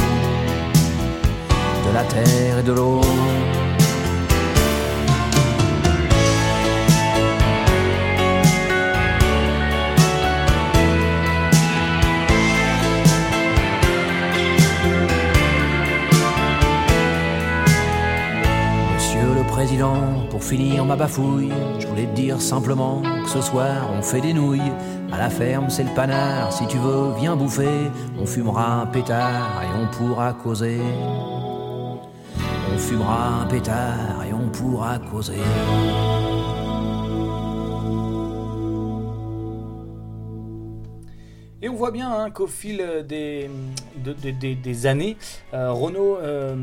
[1.88, 3.02] De la terre et de l'eau.
[20.30, 21.50] Pour finir ma bafouille,
[21.80, 24.74] je voulais te dire simplement que ce soir on fait des nouilles.
[25.12, 27.90] À la ferme, c'est le panard, si tu veux, viens bouffer.
[28.20, 30.82] On fumera un pétard et on pourra causer.
[32.74, 35.40] On fumera un pétard et on pourra causer.
[41.62, 43.50] Et on voit bien hein, qu'au fil des,
[43.96, 45.16] des, années,
[45.54, 46.54] euh, Renault euh,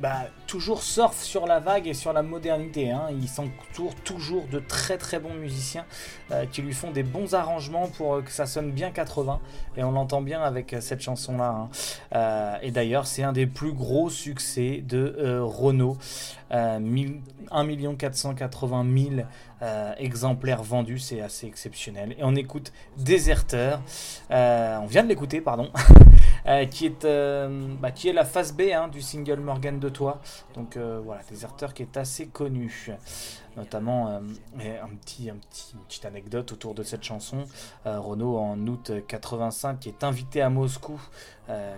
[0.00, 2.90] bah, toujours surfe sur la vague et sur la modernité.
[2.90, 3.06] Hein.
[3.12, 5.86] Il s'entoure toujours de très très bons musiciens
[6.32, 9.38] euh, qui lui font des bons arrangements pour que ça sonne bien 80.
[9.76, 11.68] Et on l'entend bien avec cette chanson-là.
[12.12, 12.58] Hein.
[12.62, 15.96] et d'ailleurs, c'est un des plus gros succès de Renault.
[16.50, 19.26] 1 480 000
[19.62, 22.14] euh, exemplaires vendus, c'est assez exceptionnel.
[22.18, 23.80] Et on écoute Déserteur,
[24.30, 25.70] euh, on vient de l'écouter, pardon,
[26.46, 27.06] euh, qui, est,
[27.80, 30.20] bah, qui est la phase B hein, du single Morgan de Toi.
[30.54, 32.90] Donc voilà, Déserteur qui est assez connu.
[33.56, 34.20] Notamment, un
[35.00, 37.44] petit, un petit, une petite anecdote autour de cette chanson.
[37.84, 41.00] Renault, en août 85, qui est invité à Moscou,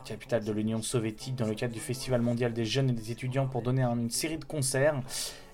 [0.04, 3.46] capitale de l'Union soviétique, dans le cadre du Festival mondial des jeunes et des étudiants
[3.46, 5.00] pour donner une série de concerts.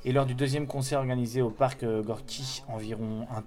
[0.04, 3.42] Et lors du deuxième concert organisé au parc euh, Gorky, environ un,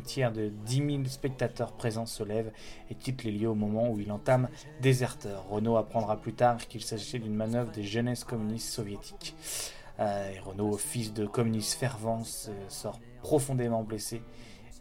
[0.00, 2.50] tiers de 10 000 spectateurs présents se lèvent
[2.90, 4.48] et quittent les lieux au moment où il entame
[4.80, 5.48] Déserteur.
[5.48, 9.36] Renault apprendra plus tard qu'il s'agissait d'une manœuvre des jeunesses communistes soviétiques.
[10.00, 12.24] Euh, et Renault, fils de communiste fervent,
[12.68, 14.20] sort profondément blessé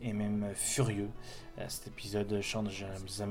[0.01, 1.09] et même furieux.
[1.59, 2.69] Euh, cet épisode chante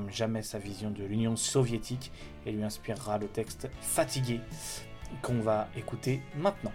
[0.09, 2.13] jamais sa vision de l'Union soviétique
[2.45, 4.39] et lui inspirera le texte Fatigué
[5.21, 6.71] qu'on va écouter maintenant.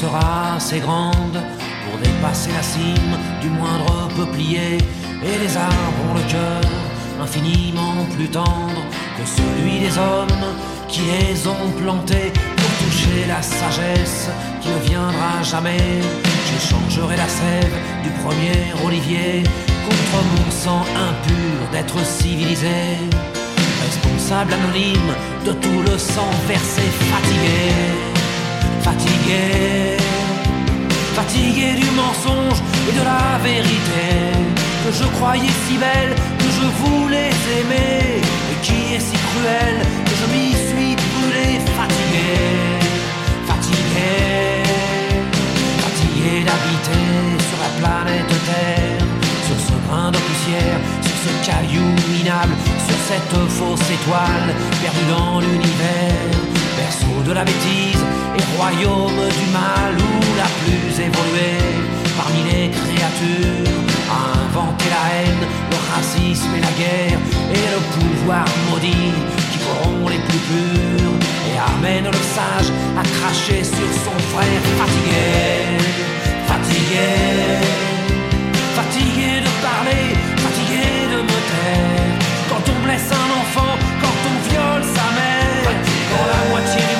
[0.00, 1.38] Sera assez grande
[1.84, 4.78] pour dépasser la cime du moindre peuplier.
[5.24, 6.62] Et les arbres ont le cœur
[7.20, 8.82] infiniment plus tendre
[9.16, 10.44] que celui des hommes
[10.88, 14.28] qui les ont plantés pour toucher la sagesse
[14.60, 16.00] qui ne viendra jamais.
[16.48, 19.42] J'échangerai la sève du premier olivier
[19.86, 22.98] contre mon sang impur d'être civilisé.
[23.84, 25.14] Responsable anonyme
[25.46, 28.18] de tout le sang versé fatigué
[28.88, 29.96] fatigué,
[31.14, 34.06] fatigué du mensonge et de la vérité
[34.84, 36.14] que je croyais si belle,
[36.58, 41.46] je voulais aimer, et qui est si cruelle que je m'y suis brûlé,
[41.78, 42.30] fatigué,
[43.50, 44.12] fatigué,
[45.84, 47.06] fatigué d'habiter
[47.48, 49.04] sur la planète Terre,
[49.46, 52.54] sur ce grain de poussière, sur ce caillou minable,
[52.86, 54.48] sur cette fausse étoile
[54.82, 56.36] perdue dans l'univers,
[56.76, 58.04] berceau de la bêtise
[58.58, 61.62] royaume du mal où la plus évoluée
[62.16, 63.70] parmi les créatures
[64.10, 65.44] a inventé la haine,
[65.94, 67.20] racisme et la guerre
[67.52, 69.12] et le pouvoir maudit
[69.50, 71.16] qui corrompt les plus purs
[71.48, 72.70] et amène le sage
[73.00, 75.26] à cracher sur son frère fatigué,
[76.46, 77.08] fatigué,
[78.78, 80.04] fatigué de parler,
[80.44, 82.14] fatigué de me taire.
[82.50, 85.38] Quand on blesse un enfant, quand on viole sa mère,
[86.10, 86.97] quand la moitié du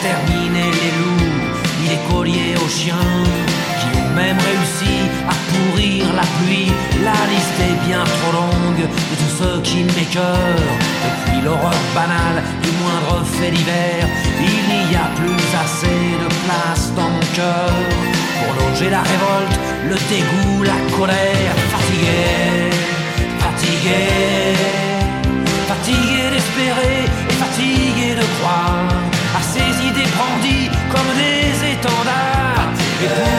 [0.00, 1.28] exterminé les loups,
[1.82, 3.12] mis les colliers aux chiens,
[3.80, 4.96] qui ont même réussi
[5.28, 6.72] à pourrir la pluie.
[7.04, 10.76] La liste est bien trop longue de tous ceux qui m'écœurent.
[11.04, 14.08] Depuis l'horreur banale du moindre fait divers,
[14.40, 17.70] il n'y a plus assez de place dans mon cœur
[18.38, 19.56] pour loger la révolte,
[19.90, 21.54] le dégoût, la colère.
[21.72, 22.70] Fatigué,
[23.44, 24.02] fatigué,
[25.68, 28.99] fatigué d'espérer et fatigué de croire
[33.00, 33.29] Yeah.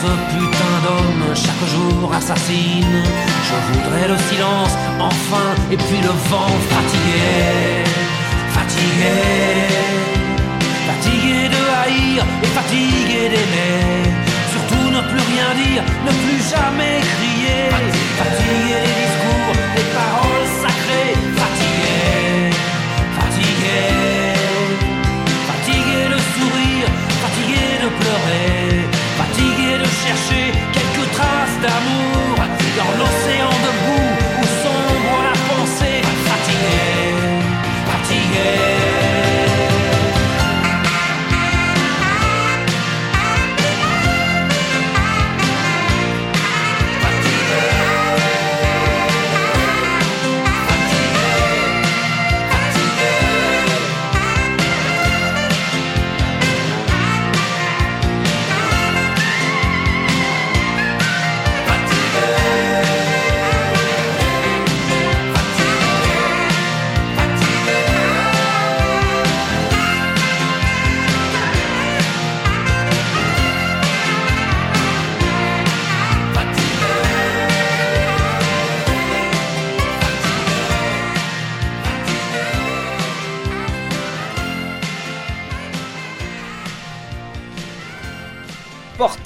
[0.00, 3.02] Ce putain d'homme chaque jour assassine.
[3.48, 7.84] Je voudrais le silence, enfin, et puis le vent fatigué,
[8.56, 9.16] fatigué,
[10.88, 13.82] fatigué de haïr et fatigué d'aimer.
[14.52, 17.62] Surtout ne plus rien dire, ne plus jamais crier,
[18.20, 19.37] fatigué des discours,
[30.08, 32.37] chercher quelques traces d'amour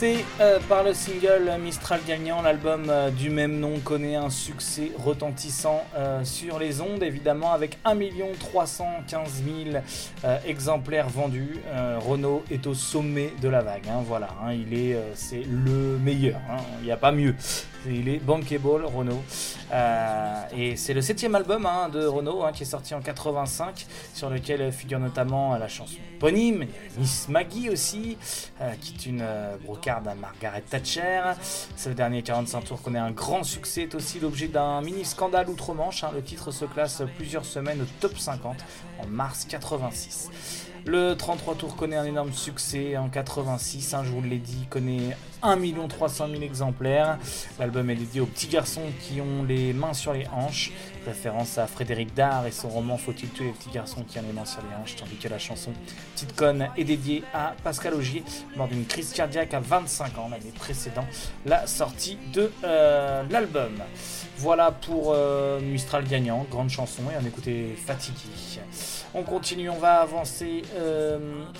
[0.03, 5.85] Euh, par le single Mistral gagnant, l'album euh, du même nom connaît un succès retentissant
[5.97, 7.97] euh, sur les ondes, évidemment avec 1
[8.37, 9.77] 315 000
[10.25, 11.61] euh, exemplaires vendus.
[12.01, 16.41] Renault est au sommet de la vague, hein, voilà, hein, il est, c'est le meilleur,
[16.51, 17.37] hein, il n'y a pas mieux.
[17.87, 19.22] Il est bankable, Renault.
[19.72, 23.87] Euh, et c'est le septième album hein, de Renault hein, qui est sorti en 85,
[24.14, 26.66] sur lequel figure notamment la chanson éponyme.
[26.99, 28.16] Miss Maggie aussi,
[28.61, 31.22] euh, qui est une euh, brocarde à Margaret Thatcher.
[31.87, 36.05] Le dernier 45 tours connaît un grand succès, est aussi l'objet d'un mini scandale outre-Manche.
[36.05, 36.11] hein.
[36.14, 38.57] Le titre se classe plusieurs semaines au top 50
[39.01, 40.30] en mars 86.
[40.85, 45.16] Le 33 tours connaît un énorme succès en 86, hein, je vous l'ai dit, connaît
[45.43, 45.59] 1
[45.89, 47.18] 300 000 exemplaires.
[47.61, 50.72] L'album est dédié aux petits garçons qui ont les mains sur les hanches,
[51.07, 54.33] référence à Frédéric Dard et son roman Faut-il tuer les petits garçons qui ont les
[54.33, 55.70] mains sur les hanches, tandis que la chanson
[56.14, 58.24] Petite Conne est dédiée à Pascal Augier,
[58.57, 61.07] mort d'une crise cardiaque à 25 ans l'année précédant
[61.47, 63.72] la sortie de euh, l'album.
[64.39, 68.16] Voilà pour euh, Mistral gagnant, grande chanson, et on écoutait Fatigué.
[69.15, 71.19] On continue, on va avancer euh,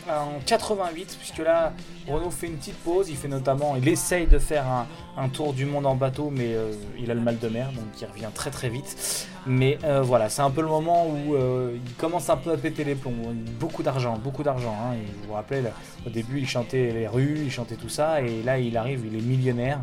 [0.09, 1.75] en 88, puisque là,
[2.09, 3.11] Renault fait une petite pause.
[3.11, 4.87] Il fait notamment, il essaye de faire un,
[5.17, 7.85] un tour du monde en bateau, mais euh, il a le mal de mer, donc
[8.01, 9.29] il revient très très vite.
[9.45, 12.57] Mais euh, voilà, c'est un peu le moment où euh, il commence un peu à
[12.57, 13.13] péter les plombs.
[13.59, 14.77] Beaucoup d'argent, beaucoup d'argent.
[14.81, 14.95] Hein.
[15.23, 18.77] Vous vous au début, il chantait les rues, il chantait tout ça, et là, il
[18.77, 19.81] arrive, il est millionnaire.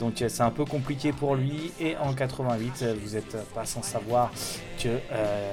[0.00, 1.72] Donc c'est un peu compliqué pour lui.
[1.80, 4.32] Et en 88, euh, vous n'êtes pas sans savoir
[4.82, 4.98] que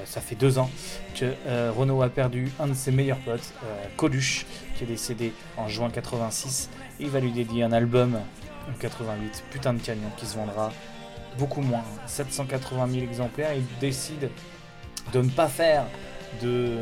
[0.05, 0.69] ça fait deux ans
[1.15, 1.33] que
[1.71, 3.53] Renault a perdu un de ses meilleurs potes,
[3.95, 4.45] Coluche,
[4.75, 6.69] qui est décédé en juin 86.
[6.99, 8.19] Il va lui dédier un album
[8.69, 10.71] en 88, putain de camion, qui se vendra
[11.37, 13.53] beaucoup moins, 780 000 exemplaires.
[13.53, 14.29] Il décide
[15.11, 15.85] de ne pas faire
[16.41, 16.77] de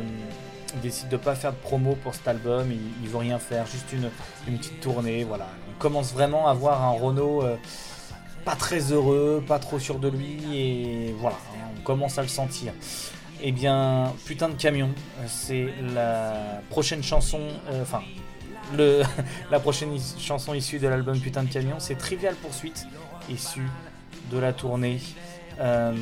[0.80, 3.92] décide de pas faire de promo pour cet album, il, il veut rien faire, juste
[3.92, 4.10] une,
[4.56, 5.48] petite tournée, voilà.
[5.70, 7.56] On commence vraiment à voir un Renault euh,
[8.44, 11.36] pas très heureux, pas trop sûr de lui, et voilà,
[11.76, 12.72] on commence à le sentir.
[13.42, 18.02] Eh bien, putain de camion, euh, c'est la prochaine chanson, euh, enfin,
[19.50, 22.86] la prochaine chanson issue de l'album Putain de camion, c'est Trivial Poursuite,
[23.28, 23.68] issue
[24.30, 25.00] de la tournée
[25.60, 25.92] euh,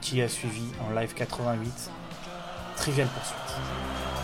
[0.00, 1.90] qui a suivi en live 88.
[2.76, 4.21] Trivial Poursuite.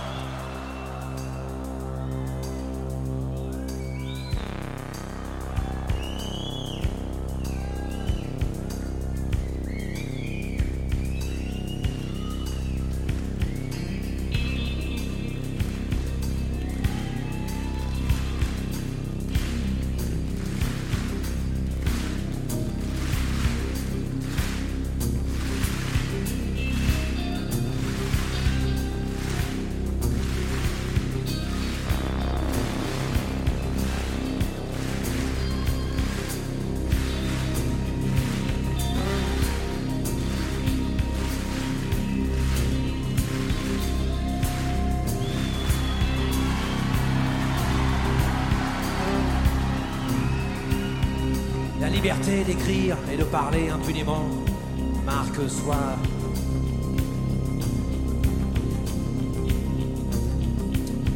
[55.07, 55.97] Marque soit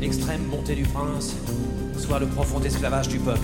[0.00, 1.36] l'extrême bonté du prince,
[1.98, 3.40] soit le profond esclavage du peuple.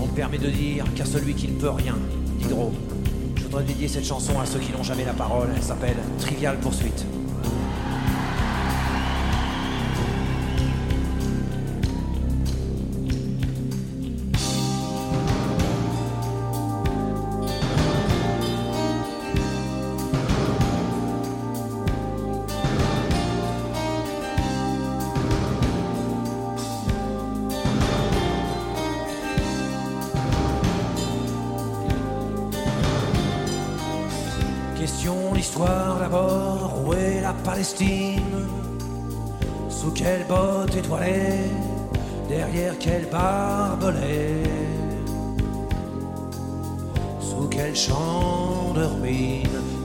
[0.00, 1.96] On me permet de dire qu'à celui qui ne peut rien,
[2.40, 2.72] Diderot.
[3.36, 5.48] Je voudrais dédier cette chanson à ceux qui n'ont jamais la parole.
[5.54, 7.06] Elle s'appelle Trivial Poursuite.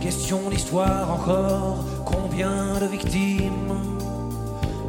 [0.02, 3.76] Question d'histoire encore, combien de victimes?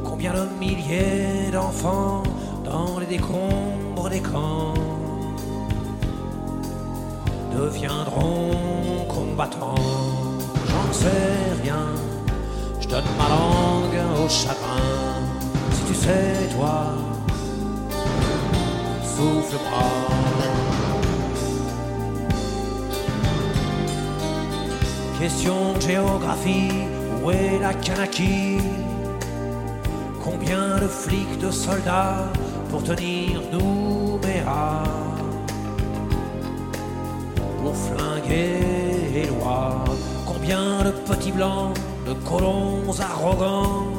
[0.03, 2.23] Combien de milliers d'enfants
[2.65, 4.73] dans les décombres des camps?
[7.53, 9.75] Deviendront combattants?
[10.67, 11.85] J'en sais rien,
[12.81, 15.21] je donne ma langue au chagrin.
[15.73, 16.95] Si tu sais, toi,
[19.05, 20.72] souffle-moi.
[25.23, 26.83] Question de géographie,
[27.23, 28.59] où est la Kanaki
[30.21, 32.27] Combien de flics, de soldats
[32.69, 34.83] pour tenir Nouméa?
[37.37, 38.59] Pour flinguer
[39.15, 39.85] Éloi.
[40.27, 43.93] Combien de petits blancs, de colons arrogants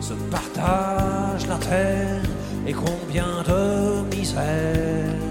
[0.00, 2.22] se partagent la terre
[2.64, 5.25] et combien de misère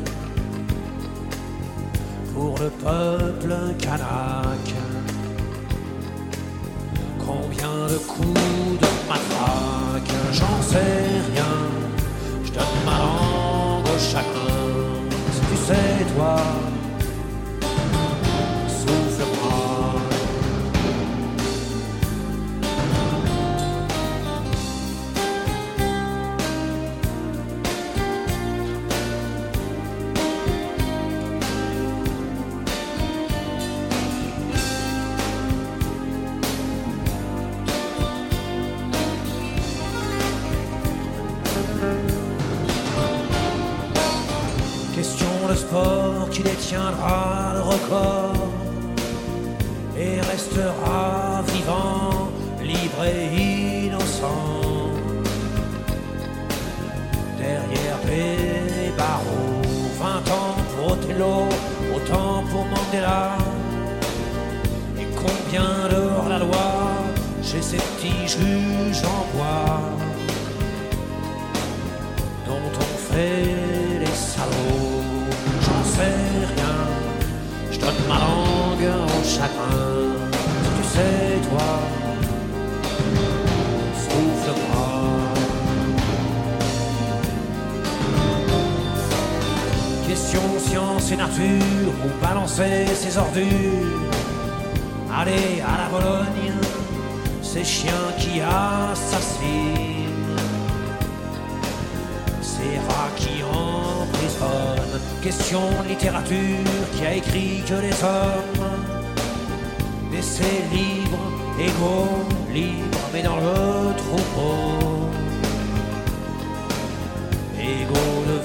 [2.56, 4.76] pour le peuple kanak.
[7.20, 8.85] Combien de coups de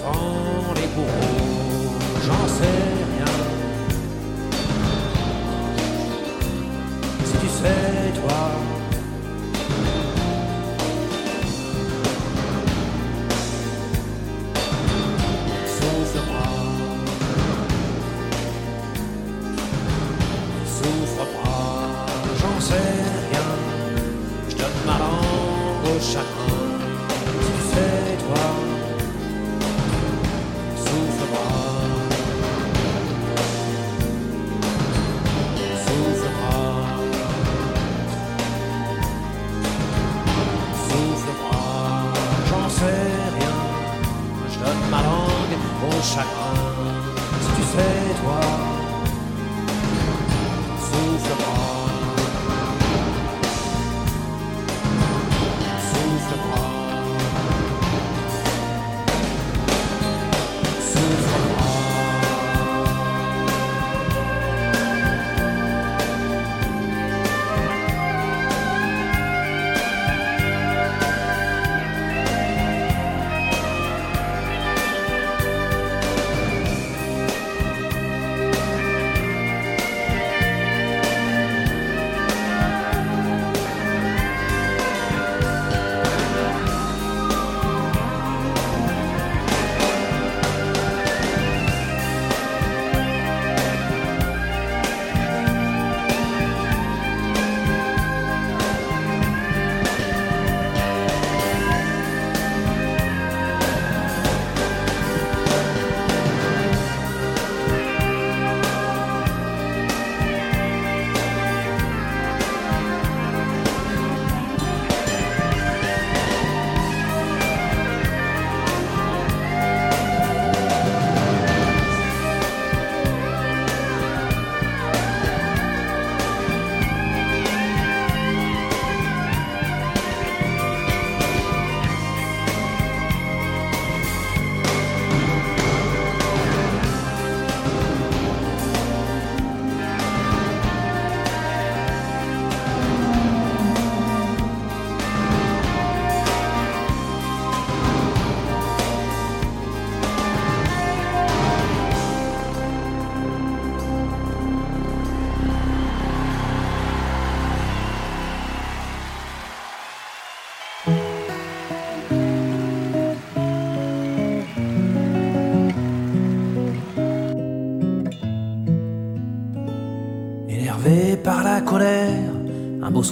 [0.00, 1.94] devant les bourreaux,
[2.24, 2.64] j'en sais
[3.12, 3.32] rien.
[7.24, 8.69] Si tu sais, toi.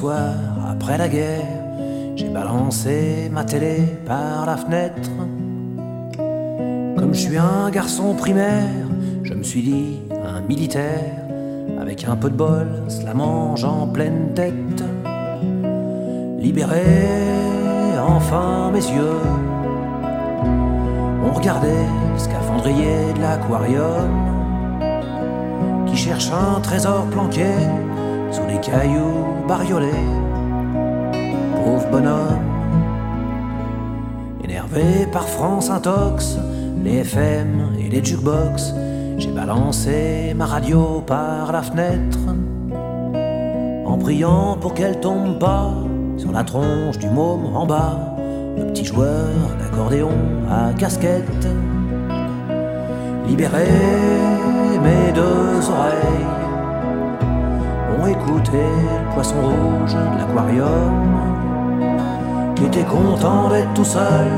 [0.06, 1.44] Après la guerre,
[2.14, 5.10] j'ai balancé ma télé par la fenêtre.
[6.96, 8.86] Comme je suis un garçon primaire,
[9.24, 11.14] je me suis dit un militaire,
[11.80, 14.84] avec un peu de bol, cela mange en pleine tête.
[16.38, 16.84] Libéré,
[18.06, 19.20] enfin mes yeux,
[21.24, 24.10] on regardait le scaphandrier de l'aquarium,
[25.86, 27.50] qui cherche un trésor planqué
[28.30, 30.06] sous les cailloux bariolés.
[31.54, 32.48] Pauvre bonhomme,
[34.44, 36.38] énervé par France Intox,
[36.82, 38.74] les FM et les jukebox,
[39.18, 42.18] j'ai balancé ma radio par la fenêtre,
[43.84, 45.72] en priant pour qu'elle tombe pas
[46.16, 48.16] sur la tronche du môme en bas,
[48.56, 50.10] le petit joueur d'accordéon
[50.50, 51.48] à casquette.
[53.26, 53.66] Libéré,
[54.82, 56.47] mes deux oreilles
[58.10, 60.94] écouté le poisson rouge de l'aquarium,
[62.54, 64.28] qui était content d'être tout seul,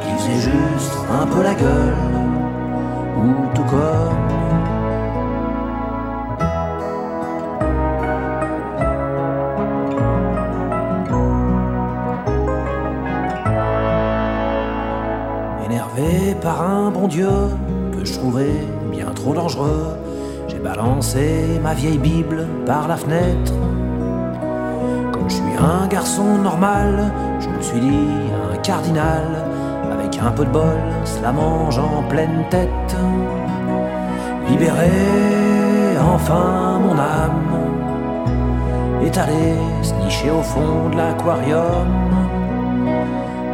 [0.00, 1.94] qui faisait juste un peu la gueule,
[3.18, 4.16] ou tout comme.
[15.64, 17.28] Énervé par un bon Dieu
[17.92, 19.96] que je trouvais bien trop dangereux,
[20.66, 23.52] j'ai balancé ma vieille Bible par la fenêtre.
[25.12, 28.08] Comme je suis un garçon normal, je me suis dit
[28.52, 29.24] un cardinal,
[29.92, 32.96] avec un peu de bol, cela mange en pleine tête.
[34.48, 34.90] Libéré,
[36.14, 37.56] enfin mon âme
[39.04, 41.88] est allée se nicher au fond de l'aquarium,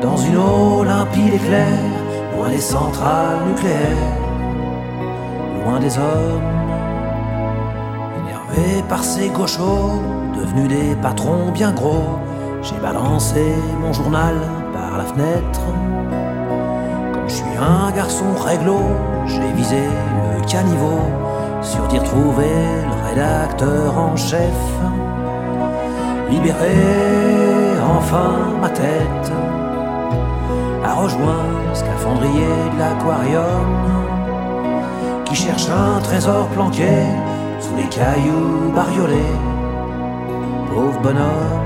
[0.01, 1.67] dans une eau limpide et claire,
[2.37, 4.17] loin des centrales nucléaires,
[5.65, 6.62] loin des hommes.
[8.89, 10.03] Par ces gauchos,
[10.37, 12.19] devenus des patrons bien gros,
[12.63, 14.35] j'ai balancé mon journal
[14.73, 15.61] par la fenêtre.
[17.13, 18.81] Comme je suis un garçon réglo,
[19.27, 21.01] j'ai visé le caniveau,
[21.63, 22.55] sur d'y retrouver
[22.85, 24.61] le rédacteur en chef.
[26.31, 26.75] Libéré,
[27.99, 29.33] enfin ma tête
[30.85, 33.93] a rejoint le scaphandrier de l'aquarium
[35.25, 37.07] qui cherche un trésor planqué
[37.77, 39.35] les cailloux bariolés.
[40.73, 41.61] Pauvre bonhomme.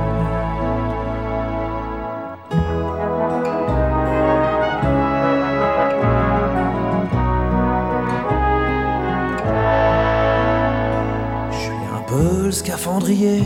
[11.51, 13.43] Je suis un peu le scaphandrier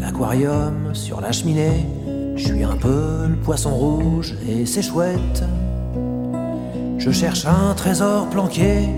[0.00, 1.86] l'aquarium sur la cheminée.
[2.36, 5.44] Je suis un peu le poisson rouge et c'est chouette.
[6.98, 8.88] Je cherche un trésor planqué,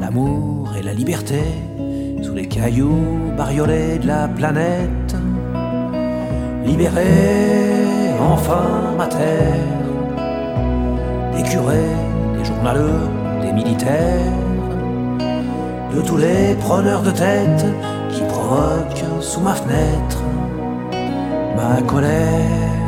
[0.00, 1.42] l'amour et la liberté,
[2.22, 5.16] sous les cailloux bariolés de la planète.
[6.64, 7.06] Libéré,
[8.20, 9.78] enfin ma terre,
[11.34, 11.96] des curés,
[12.38, 13.08] des journaleux,
[13.42, 14.38] des militaires,
[15.94, 17.66] de tous les preneurs de tête
[18.10, 20.22] qui provoquent sous ma fenêtre
[21.56, 22.79] ma colère.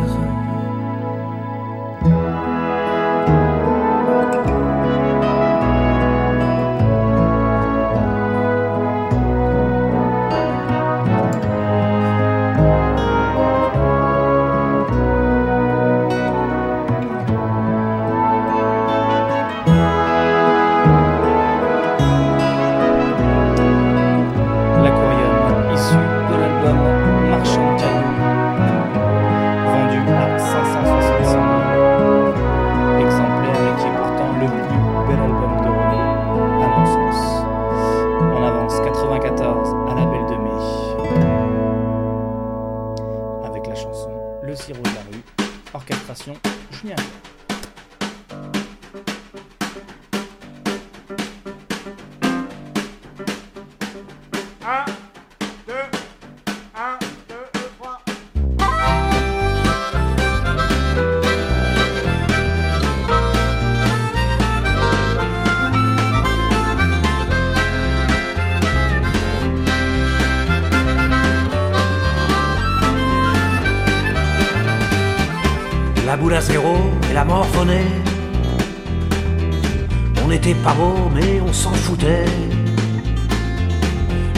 [81.14, 82.24] Mais on s'en foutait.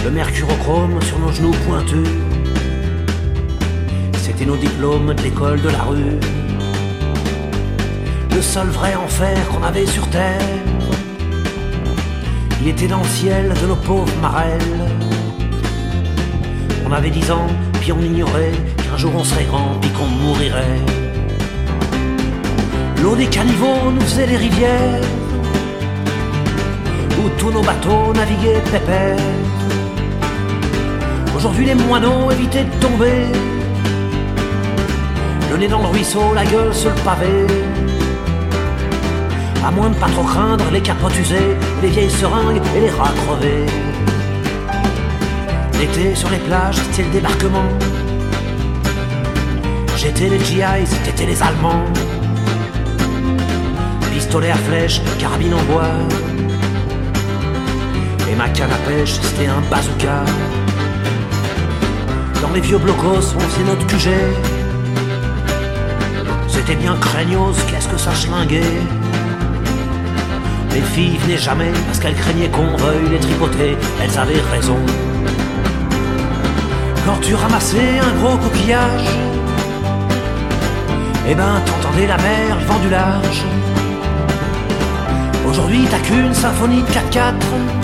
[0.04, 2.08] Le mercurochrome sur nos genoux pointus.
[4.18, 6.18] C'était nos diplômes de l'école de la rue.
[8.34, 10.40] Le seul vrai enfer qu'on avait sur terre.
[12.60, 14.60] Il était dans le ciel de nos pauvres marelles.
[16.86, 17.48] on avait dix ans,
[17.80, 20.80] puis on ignorait qu'un jour on serait grand, puis qu'on mourirait.
[23.02, 25.02] L'eau des caniveaux nous faisait des rivières,
[27.38, 29.16] tous nos bateaux naviguaient pépère.
[31.36, 33.26] Aujourd'hui les moineaux évitaient de tomber,
[35.50, 37.46] le nez dans le ruisseau, la gueule sur le pavé.
[39.64, 43.14] À moins de pas trop craindre les capotes usées, les vieilles seringues et les rats
[43.26, 43.66] crevés.
[45.78, 47.68] L'été sur les plages, c'était le débarquement.
[49.96, 51.84] J'étais les GIs, t'étais les Allemands.
[54.12, 55.90] Pistolet à flèche, carabine en bois.
[58.36, 60.24] Ma canne à pêche, c'était un bazooka.
[62.42, 64.10] Dans les vieux blocos, on faisait notre QG.
[66.48, 68.82] C'était bien craignos, qu'est-ce que ça schlinguait.
[70.72, 74.78] Les filles venaient jamais parce qu'elles craignaient qu'on veuille les tripoter, elles avaient raison.
[77.06, 79.08] Quand tu ramassais un gros coquillage,
[81.28, 83.44] eh ben t'entendais la mer, le vent du large.
[85.48, 87.34] Aujourd'hui t'as qu'une symphonie de 4-4
[87.82, 87.83] qui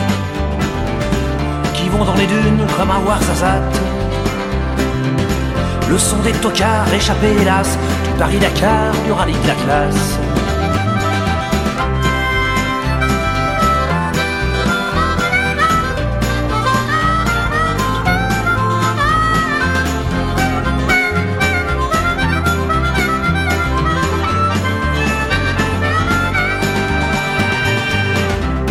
[1.91, 3.63] vont dans les dunes comme un Warzazat.
[5.89, 10.19] Le son des tocards échappé hélas du Paris-Dakar, du rallye de la classe.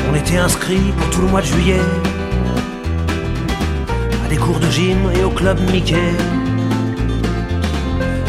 [0.09, 1.81] On était inscrits pour tout le mois de juillet
[4.39, 6.13] cours de gym et au club Mickey.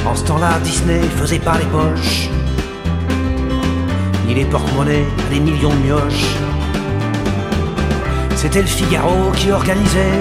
[0.07, 2.29] En ce temps-là, Disney faisait pas les poches,
[4.27, 6.37] ni les porte-monnaies à des millions de mioches.
[8.37, 10.21] C'était le Figaro qui organisait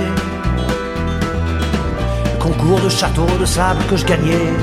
[2.25, 4.53] le concours de château de sable que je gagnais.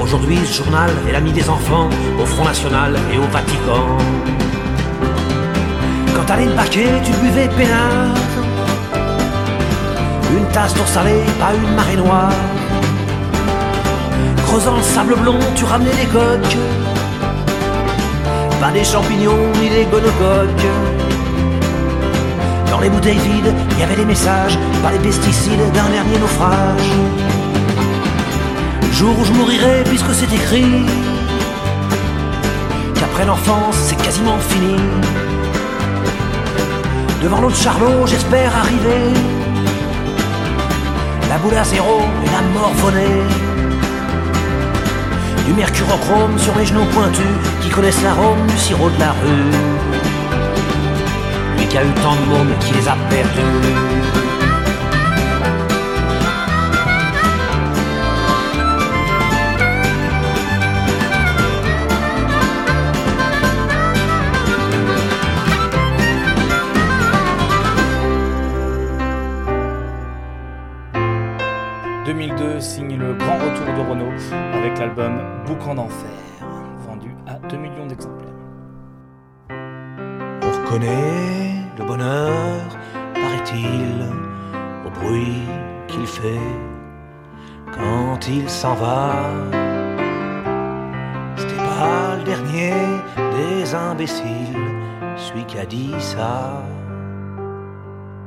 [0.00, 1.88] Aujourd'hui, ce journal est l'ami des enfants
[2.20, 3.98] au Front National et au Vatican.
[6.14, 8.25] Quand t'allais le baquet, tu buvais peinard.
[10.36, 12.30] Une tasse d'eau salée, pas une marée noire.
[14.46, 16.56] Creusant le sable blond, tu ramenais des coques.
[18.60, 20.66] Pas des champignons ni des gonocoques.
[22.70, 26.90] Dans les bouteilles vides, il y avait des messages, pas les pesticides d'un dernier naufrage.
[28.92, 30.84] Jour où je mourirai, puisque c'est écrit,
[32.94, 34.76] qu'après l'enfance, c'est quasiment fini.
[37.22, 39.45] Devant l'autre Charlot, j'espère arriver.
[41.36, 43.22] La boule à zéro et la mort volée.
[45.44, 47.26] Du mercurochrome sur mes genoux pointus
[47.60, 49.50] qui connaissent l'arôme du sirop de la rue.
[51.58, 54.26] Lui qui a eu tant de mômes qui les a perdus.
[74.96, 76.08] «Boucan d'enfer,
[76.88, 78.32] vendu à 2 millions d'exemplaires.
[79.50, 82.62] On reconnaît le bonheur,
[83.12, 84.06] paraît-il,
[84.86, 85.42] au bruit
[85.86, 86.40] qu'il fait
[87.72, 89.12] quand il s'en va.
[91.36, 92.72] C'était pas le dernier
[93.36, 94.56] des imbéciles,
[95.16, 96.62] celui qui a dit ça.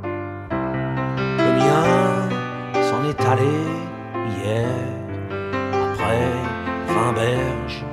[0.04, 2.30] Le mien
[2.84, 3.58] s'en est allé
[4.38, 4.68] hier,
[7.20, 7.86] berges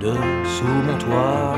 [0.00, 1.54] dessous mon toit.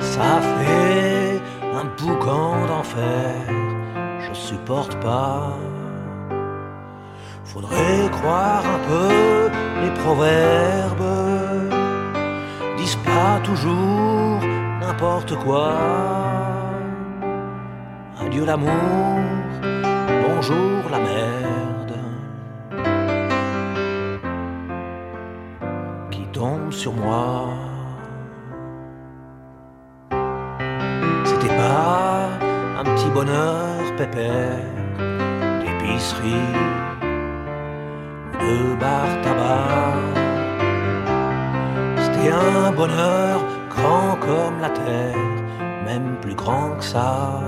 [0.00, 1.40] Ça fait
[1.80, 3.34] un boucan d'enfer,
[4.24, 5.56] je supporte pas.
[7.44, 9.10] Faudrait croire un peu
[9.82, 11.16] les proverbes,
[12.76, 14.40] disent pas toujours
[14.80, 15.70] n'importe quoi.
[18.20, 19.16] Adieu l'amour,
[20.26, 21.27] bonjour la merde.
[26.78, 27.48] Sur moi.
[31.24, 32.28] C'était pas
[32.78, 33.66] un petit bonheur
[33.96, 34.62] pépère
[35.60, 36.52] d'épicerie
[38.42, 39.96] de bar tabac.
[41.96, 43.40] C'était un bonheur
[43.74, 45.26] grand comme la terre,
[45.84, 47.40] même plus grand que ça.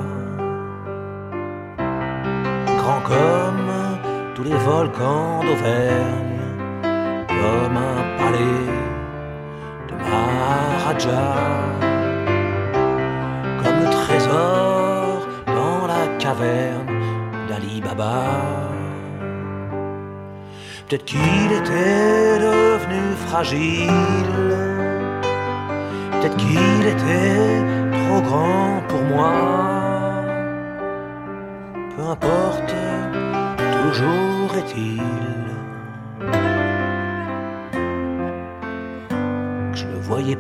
[2.81, 3.71] Grand comme
[4.35, 6.41] tous les volcans d'Auvergne,
[7.29, 8.80] comme un palais
[13.63, 16.91] Comme trésor dans la caverne
[17.85, 18.71] là-bas.
[20.89, 23.87] Peut-être qu'il était devenu fragile.
[26.11, 27.63] Peut-être qu'il était
[27.93, 29.33] trop grand pour moi.
[31.97, 32.75] Peu importe,
[33.83, 35.40] toujours est-il
[40.21, 40.37] que je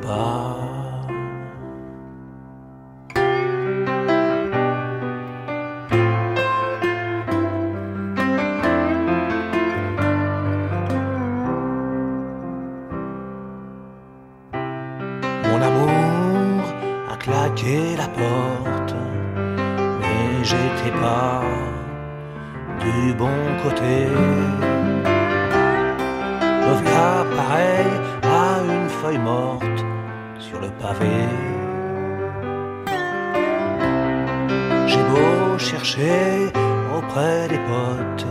[34.86, 36.52] J'ai beau chercher
[36.96, 38.26] auprès des potes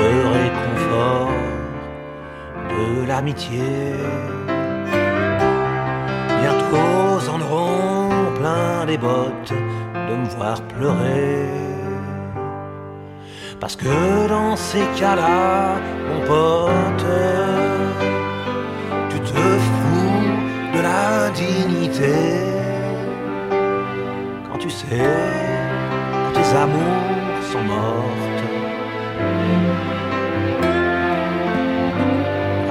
[0.00, 1.30] le réconfort
[2.70, 3.94] de l'amitié.
[6.40, 9.52] Bientôt en auront plein les bottes
[10.08, 11.46] de me voir pleurer.
[13.60, 15.76] Parce que dans ces cas-là,
[16.08, 17.06] mon pote,
[22.00, 22.06] Quand
[24.58, 28.44] tu sais que tes amours sont mortes.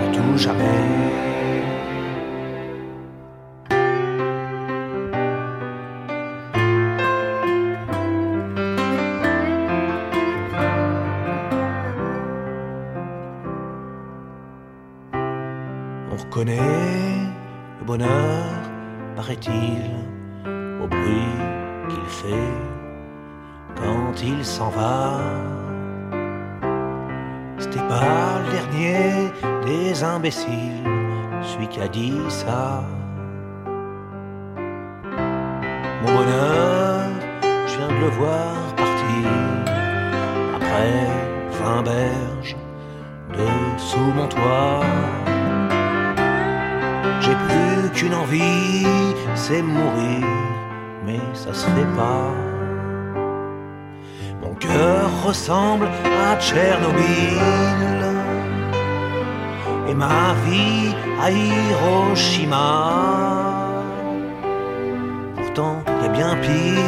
[0.01, 1.26] À tout jamais.
[36.01, 37.09] Mon bonheur,
[37.67, 39.29] je viens de le voir partir
[40.55, 41.07] après
[41.59, 42.55] vingt berges
[43.33, 44.85] de sous mon toit.
[47.19, 48.85] J'ai plus qu'une envie,
[49.35, 50.25] c'est mourir,
[51.05, 52.31] mais ça se fait pas.
[54.41, 55.87] Mon cœur ressemble
[56.27, 57.41] à Tchernobyl
[59.89, 62.67] et ma vie à Hiroshima.
[65.57, 66.81] Pourtant, y a bien pire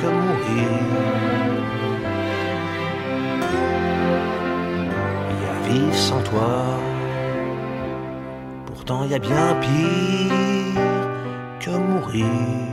[0.00, 0.70] que mourir.
[5.38, 6.78] Y a vivre sans toi.
[8.64, 10.80] Pourtant, y a bien pire
[11.60, 12.71] que mourir.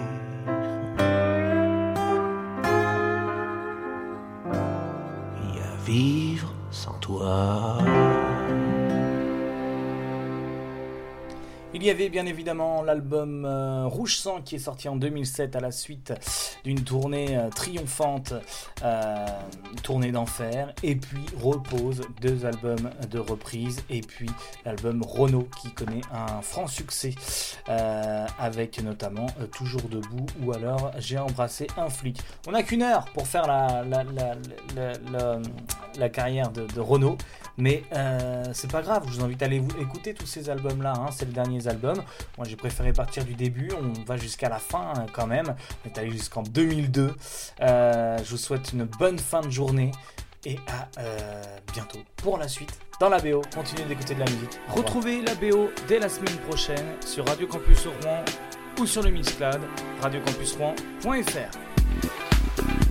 [11.81, 15.61] Il y avait bien évidemment l'album euh, Rouge Sang qui est sorti en 2007 à
[15.61, 16.13] la suite
[16.65, 18.33] d'une tournée euh, triomphante,
[18.83, 19.25] euh,
[19.81, 24.29] tournée d'enfer, et puis Repose, deux albums de reprise, et puis
[24.65, 27.15] l'album Renault qui connaît un franc succès
[28.37, 32.19] avec notamment Toujours debout ou alors J'ai embrassé un flic.
[32.47, 33.85] On n'a qu'une heure pour faire la,
[35.97, 37.17] la, carrière de, Renault.
[37.57, 37.83] Mais
[38.53, 41.25] c'est pas grave, je vous invite à aller vous écouter tous ces albums-là, hein, c'est
[41.25, 42.01] les derniers albums.
[42.37, 45.55] Moi j'ai préféré partir du début, on va jusqu'à la fin hein, quand même.
[45.83, 47.15] On est allé jusqu'en 2002.
[47.61, 49.91] Euh, je vous souhaite une bonne fin de journée
[50.45, 51.43] et à euh,
[51.73, 53.41] bientôt pour la suite dans la BO.
[53.53, 54.59] Continuez d'écouter de la musique.
[54.69, 58.23] Retrouvez la BO dès la semaine prochaine sur Radio Campus Rouen
[58.79, 59.61] ou sur le Mixcloud
[60.01, 62.88] radiocampusrouen.fr.